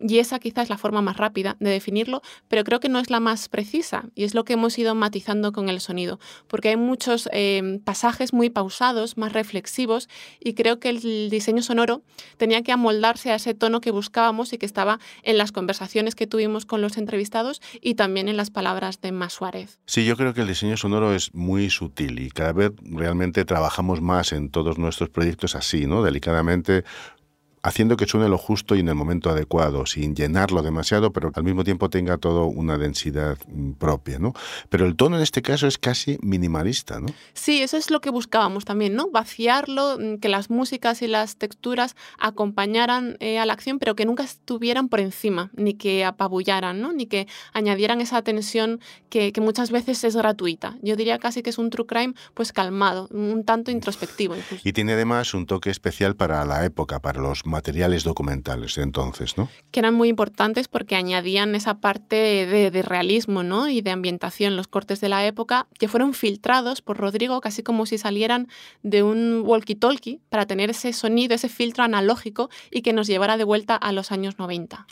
y 0.00 0.18
esa 0.18 0.38
quizás 0.38 0.64
es 0.64 0.70
la 0.70 0.78
forma 0.78 1.02
más 1.02 1.16
rápida 1.16 1.56
de 1.60 1.70
definirlo, 1.70 2.22
pero 2.48 2.64
creo 2.64 2.80
que 2.80 2.88
no 2.88 2.98
es 2.98 3.10
la 3.10 3.20
más 3.20 3.48
precisa 3.48 4.06
y 4.14 4.24
es 4.24 4.34
lo 4.34 4.44
que 4.44 4.54
hemos 4.54 4.78
ido 4.78 4.94
matizando 4.94 5.52
con 5.52 5.68
el 5.68 5.80
sonido, 5.80 6.18
porque 6.46 6.70
hay 6.70 6.76
muchos 6.76 7.28
eh, 7.32 7.80
pasajes 7.84 8.32
muy 8.32 8.50
pausados, 8.50 9.16
más 9.16 9.32
reflexivos 9.32 10.08
y 10.40 10.54
creo 10.54 10.78
que 10.78 10.90
el 10.90 11.30
diseño 11.30 11.62
sonoro 11.62 12.02
tenía 12.36 12.62
que 12.62 12.72
amoldarse 12.72 13.30
a 13.30 13.36
ese 13.36 13.54
tono 13.54 13.80
que 13.80 13.90
buscábamos 13.90 14.52
y 14.52 14.58
que 14.58 14.66
estaba 14.66 14.98
en 15.22 15.38
las 15.38 15.52
conversaciones 15.52 16.14
que 16.14 16.26
tuvimos 16.26 16.66
con 16.66 16.80
los 16.80 16.96
entrevistados 16.96 17.60
y 17.80 17.94
también 17.94 18.28
en 18.28 18.36
las 18.36 18.50
palabras 18.50 19.00
de 19.00 19.12
Más 19.12 19.34
Suárez. 19.34 19.78
Sí, 19.86 20.04
yo 20.04 20.16
creo 20.16 20.34
que 20.34 20.42
el 20.42 20.48
diseño 20.48 20.76
sonoro 20.76 21.14
es 21.14 21.34
muy 21.34 21.70
sutil 21.70 22.18
y 22.18 22.30
cada 22.30 22.52
vez 22.52 22.72
realmente 22.82 23.44
trabajamos 23.44 24.00
más 24.00 24.32
en 24.32 24.50
todos 24.50 24.78
nuestros 24.78 25.10
proyectos 25.10 25.54
así, 25.54 25.86
¿no? 25.86 26.02
Delicadamente 26.02 26.84
haciendo 27.62 27.96
que 27.96 28.06
suene 28.06 28.28
lo 28.28 28.38
justo 28.38 28.74
y 28.74 28.80
en 28.80 28.88
el 28.88 28.94
momento 28.94 29.30
adecuado, 29.30 29.86
sin 29.86 30.14
llenarlo 30.14 30.62
demasiado, 30.62 31.12
pero 31.12 31.30
al 31.34 31.44
mismo 31.44 31.64
tiempo 31.64 31.90
tenga 31.90 32.18
todo 32.18 32.46
una 32.46 32.78
densidad 32.78 33.38
mm, 33.46 33.72
propia, 33.72 34.18
¿no? 34.18 34.34
Pero 34.68 34.86
el 34.86 34.96
tono 34.96 35.16
en 35.16 35.22
este 35.22 35.42
caso 35.42 35.66
es 35.66 35.78
casi 35.78 36.18
minimalista, 36.22 37.00
¿no? 37.00 37.08
Sí, 37.34 37.62
eso 37.62 37.76
es 37.76 37.90
lo 37.90 38.00
que 38.00 38.10
buscábamos 38.10 38.64
también, 38.64 38.94
¿no? 38.94 39.10
Vaciarlo, 39.10 39.98
mm, 39.98 40.18
que 40.18 40.28
las 40.28 40.50
músicas 40.50 41.02
y 41.02 41.06
las 41.06 41.36
texturas 41.36 41.96
acompañaran 42.18 43.16
eh, 43.20 43.38
a 43.38 43.46
la 43.46 43.52
acción, 43.52 43.78
pero 43.78 43.94
que 43.96 44.06
nunca 44.06 44.24
estuvieran 44.24 44.88
por 44.88 45.00
encima, 45.00 45.50
ni 45.54 45.74
que 45.74 46.04
apabullaran, 46.04 46.80
¿no? 46.80 46.92
Ni 46.92 47.06
que 47.06 47.26
añadieran 47.52 48.00
esa 48.00 48.22
tensión 48.22 48.80
que, 49.08 49.32
que 49.32 49.40
muchas 49.40 49.70
veces 49.70 50.04
es 50.04 50.16
gratuita. 50.16 50.76
Yo 50.82 50.96
diría 50.96 51.18
casi 51.18 51.42
que 51.42 51.50
es 51.50 51.58
un 51.58 51.70
true 51.70 51.86
crime, 51.86 52.14
pues 52.34 52.52
calmado, 52.52 53.08
un 53.10 53.44
tanto 53.44 53.70
introspectivo. 53.70 54.36
Incluso. 54.36 54.62
Y 54.68 54.72
tiene 54.72 54.92
además 54.92 55.34
un 55.34 55.46
toque 55.46 55.70
especial 55.70 56.16
para 56.16 56.44
la 56.44 56.64
época, 56.64 57.00
para 57.00 57.20
los 57.20 57.46
materiales 57.48 58.04
documentales 58.04 58.74
de 58.76 58.82
entonces, 58.82 59.36
¿no? 59.36 59.48
Que 59.70 59.80
eran 59.80 59.94
muy 59.94 60.08
importantes 60.08 60.68
porque 60.68 60.96
añadían 60.96 61.54
esa 61.54 61.80
parte 61.80 62.16
de, 62.16 62.82
realismo, 62.82 63.42
¿no? 63.42 63.68
Y 63.68 63.80
de 63.80 63.90
ambientación, 63.90 64.56
los 64.56 64.68
cortes 64.68 65.00
de 65.00 65.08
la 65.08 65.26
época, 65.26 65.66
que 65.78 65.88
fueron 65.88 66.14
filtrados 66.14 66.82
por 66.82 66.98
Rodrigo 66.98 67.40
casi 67.40 67.62
como 67.62 67.86
si 67.86 67.98
salieran 67.98 68.48
de 68.82 69.02
un 69.02 69.42
walkie-talkie 69.44 70.20
para 70.28 70.46
tener 70.46 70.70
ese 70.70 70.92
sonido, 70.92 71.34
ese 71.34 71.48
filtro 71.48 71.84
analógico 71.84 72.50
y 72.70 72.82
que 72.82 72.92
nos 72.92 73.06
llevara 73.06 73.36
de 73.36 73.44
vuelta 73.44 73.76
a 73.76 73.92
los 73.92 74.12
años 74.12 74.38
90. 74.38 74.86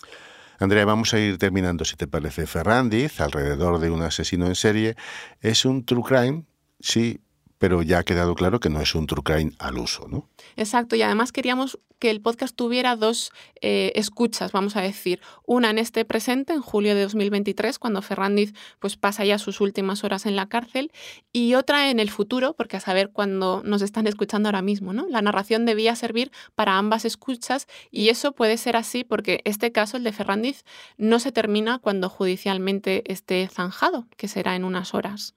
Andrea, 0.59 0.85
vamos 0.85 1.13
a 1.13 1.19
ir 1.19 1.39
terminando, 1.39 1.85
si 1.85 1.97
te 1.97 2.07
parece. 2.07 2.47
Ferrandiz, 2.47 3.21
alrededor 3.21 3.79
de 3.79 3.91
un 3.91 4.03
asesino 4.03 4.47
en 4.47 4.55
serie, 4.55 4.97
es 5.41 5.65
un 5.65 5.85
true 5.85 6.03
crime, 6.03 6.45
sí, 6.81 7.21
pero 7.59 7.83
ya 7.83 7.99
ha 7.99 8.05
quedado 8.05 8.35
claro 8.35 8.61
que 8.61 8.71
no 8.71 8.81
es 8.81 8.95
un 8.95 9.07
true 9.07 9.23
crime 9.23 9.53
al 9.59 9.79
uso, 9.79 10.07
¿no? 10.09 10.29
Exacto, 10.57 10.97
y 10.97 11.03
además 11.03 11.33
queríamos 11.33 11.79
que 11.99 12.11
el 12.11 12.21
podcast 12.21 12.55
tuviera 12.55 12.97
dos 12.97 13.33
eh, 13.61 13.93
escuchas, 13.95 14.53
vamos 14.53 14.77
a 14.77 14.83
decir. 14.83 15.21
Una 15.47 15.71
en 15.71 15.79
este 15.79 16.05
presente, 16.05 16.53
en 16.53 16.61
julio 16.61 16.95
de 16.95 17.03
2023, 17.03 17.79
cuando 17.79 18.03
Ferrandiz 18.03 18.53
pues, 18.79 18.97
pasa 18.97 19.25
ya 19.25 19.39
sus 19.39 19.61
últimas 19.61 20.05
horas 20.05 20.27
en 20.27 20.37
la 20.37 20.47
cárcel, 20.47 20.93
y 21.33 21.55
otra 21.55 21.91
en 21.91 22.01
el 22.01 22.11
futuro, 22.11 22.55
porque 22.55 22.77
a 22.77 22.81
saber 22.81 23.11
cuándo 23.11 23.63
nos 23.65 23.83
están 23.83 24.07
escuchando 24.07 24.49
ahora 24.49 24.63
mismo. 24.63 24.93
¿no? 24.93 25.07
La 25.09 25.23
narración 25.23 25.65
debía 25.65 25.97
servir 25.97 26.31
para 26.55 26.77
ambas 26.77 27.05
escuchas, 27.05 27.67
y 27.91 28.09
eso 28.09 28.33
puede 28.33 28.59
ser 28.59 28.77
así 28.77 29.05
porque 29.05 29.41
este 29.45 29.73
caso, 29.73 29.97
el 29.97 30.05
de 30.05 30.13
Ferrandiz, 30.13 30.65
no 30.99 31.19
se 31.19 31.33
termina 31.33 31.79
cuando 31.79 32.09
judicialmente 32.09 33.11
esté 33.11 33.49
zanjado, 33.49 34.07
que 34.17 34.29
será 34.29 34.57
en 34.57 34.65
unas 34.65 34.95
horas. 34.95 35.35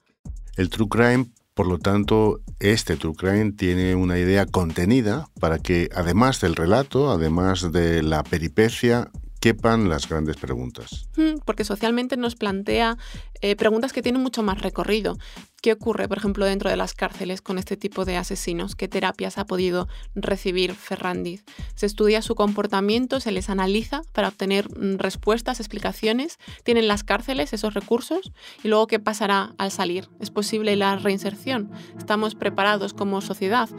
El 0.58 0.70
true 0.70 0.89
crime 0.89 1.28
por 1.60 1.67
lo 1.67 1.78
tanto, 1.78 2.39
este 2.62 2.95
True 2.95 3.15
Crime 3.15 3.52
tiene 3.52 3.93
una 3.93 4.17
idea 4.17 4.45
contenida 4.45 5.28
para 5.41 5.60
que, 5.60 5.89
además 5.93 6.39
del 6.39 6.56
relato, 6.56 7.12
además 7.12 7.74
de 7.74 8.02
la 8.02 8.24
peripecia, 8.24 9.12
quepan 9.39 9.89
las 9.89 10.08
grandes 10.08 10.38
preguntas. 10.38 11.10
Mm, 11.15 11.39
porque 11.45 11.63
socialmente 11.63 12.17
nos 12.17 12.36
plantea 12.36 12.97
eh, 13.41 13.56
preguntas 13.56 13.93
que 13.93 14.02
tienen 14.02 14.21
mucho 14.21 14.43
más 14.43 14.62
recorrido. 14.62 15.17
¿Qué 15.62 15.73
ocurre, 15.73 16.08
por 16.08 16.17
ejemplo, 16.17 16.45
dentro 16.45 16.69
de 16.69 16.78
las 16.78 16.93
cárceles 16.93 17.41
con 17.41 17.58
este 17.58 17.75
tipo 17.75 18.06
de 18.06 18.15
asesinos? 18.15 18.75
¿Qué 18.75 18.88
terapias 18.88 19.38
ha 19.38 19.45
podido 19.45 19.89
recibir 20.15 20.73
Ferrandiz? 20.73 21.43
Se 21.75 21.86
estudia 21.86 22.21
su 22.21 22.36
comportamiento, 22.36 23.19
se 23.19 23.32
les 23.32 23.49
analiza 23.49 24.02
para 24.13 24.30
obtener 24.30 24.69
mm, 24.69 24.97
respuestas, 24.97 25.60
explicaciones. 25.60 26.38
¿Tienen 26.63 26.88
las 26.88 27.04
cárceles 27.04 27.54
esos 27.54 27.73
recursos? 27.73 28.32
¿Y 28.63 28.69
luego 28.69 28.88
qué 28.88 28.99
pasará 28.99 29.54
al 29.58 29.71
salir? 29.71 30.10
¿Es 30.19 30.32
posible 30.32 30.75
la 30.75 30.95
reinserción? 30.95 31.71
¿Estamos 31.97 32.36
preparados 32.36 32.93
como 32.93 33.21
sociedad? 33.21 33.69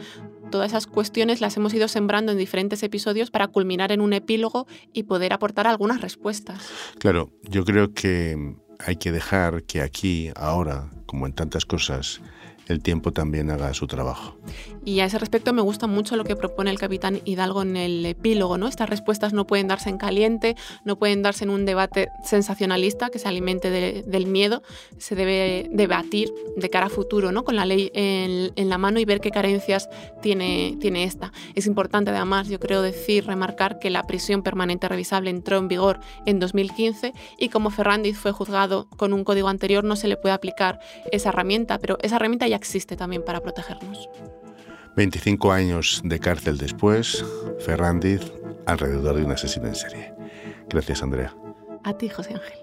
Todas 0.51 0.71
esas 0.71 0.85
cuestiones 0.85 1.41
las 1.41 1.57
hemos 1.57 1.73
ido 1.73 1.87
sembrando 1.87 2.31
en 2.31 2.37
diferentes 2.37 2.83
episodios 2.83 3.31
para 3.31 3.47
culminar 3.47 3.91
en 3.91 4.01
un 4.01 4.13
epílogo 4.13 4.67
y 4.93 5.03
poder 5.03 5.33
aportar 5.33 5.65
algunas 5.65 6.01
respuestas. 6.01 6.69
Claro, 6.99 7.31
yo 7.43 7.65
creo 7.65 7.93
que 7.93 8.55
hay 8.85 8.95
que 8.97 9.11
dejar 9.11 9.63
que 9.63 9.81
aquí, 9.81 10.31
ahora, 10.35 10.89
como 11.05 11.25
en 11.25 11.33
tantas 11.33 11.65
cosas, 11.65 12.21
el 12.71 12.81
tiempo 12.81 13.11
también 13.11 13.49
haga 13.49 13.73
su 13.73 13.87
trabajo. 13.87 14.35
Y 14.83 14.99
a 15.01 15.05
ese 15.05 15.19
respecto 15.19 15.53
me 15.53 15.61
gusta 15.61 15.85
mucho 15.85 16.15
lo 16.15 16.23
que 16.23 16.35
propone 16.35 16.71
el 16.71 16.79
capitán 16.79 17.21
Hidalgo 17.23 17.61
en 17.61 17.77
el 17.77 18.05
epílogo, 18.05 18.57
¿no? 18.57 18.67
Estas 18.67 18.89
respuestas 18.89 19.31
no 19.31 19.45
pueden 19.45 19.67
darse 19.67 19.89
en 19.89 19.97
caliente, 19.97 20.55
no 20.85 20.97
pueden 20.97 21.21
darse 21.21 21.43
en 21.43 21.51
un 21.51 21.65
debate 21.65 22.09
sensacionalista 22.23 23.09
que 23.09 23.19
se 23.19 23.27
alimente 23.27 23.69
del 23.69 24.25
miedo, 24.25 24.63
se 24.97 25.15
debe 25.15 25.69
debatir 25.71 26.33
de 26.57 26.69
cara 26.69 26.87
a 26.87 26.89
futuro, 26.89 27.31
¿no? 27.31 27.43
Con 27.43 27.55
la 27.55 27.65
ley 27.65 27.91
en, 27.93 28.51
en, 28.55 28.69
la 28.69 28.77
mano 28.79 28.99
y 28.99 29.05
ver 29.05 29.21
qué 29.21 29.29
carencias 29.29 29.87
tiene, 30.21 30.77
tiene 30.79 31.03
esta. 31.03 31.31
Es 31.53 31.67
importante 31.67 32.09
además, 32.09 32.47
yo 32.47 32.59
creo 32.59 32.81
decir, 32.81 33.25
remarcar 33.25 33.77
que 33.77 33.89
la 33.89 34.03
prisión 34.03 34.41
permanente 34.41 34.87
revisable 34.87 35.29
entró 35.29 35.57
en 35.57 35.67
vigor 35.67 35.99
en 36.25 36.39
2015 36.39 37.13
y 37.37 37.49
como 37.49 37.69
Ferrandiz 37.69 38.17
fue 38.17 38.31
juzgado 38.31 38.87
con 38.97 39.13
un 39.13 39.23
código 39.23 39.47
anterior 39.47 39.83
no 39.83 39.95
se 39.95 40.07
le 40.07 40.17
puede 40.17 40.33
aplicar 40.33 40.79
esa 41.11 41.29
herramienta, 41.29 41.77
pero 41.77 41.97
esa 42.01 42.15
herramienta 42.15 42.47
ya 42.47 42.57
existe 42.61 42.95
también 42.95 43.23
para 43.25 43.41
protegernos. 43.41 44.07
25 44.95 45.51
años 45.51 46.01
de 46.03 46.19
cárcel 46.19 46.57
después, 46.57 47.25
Ferrandiz 47.65 48.21
alrededor 48.67 49.15
de 49.15 49.25
un 49.25 49.31
asesino 49.31 49.67
en 49.67 49.75
serie. 49.75 50.13
Gracias, 50.69 51.01
Andrea. 51.01 51.35
A 51.83 51.97
ti, 51.97 52.07
José 52.07 52.35
Ángel. 52.35 52.60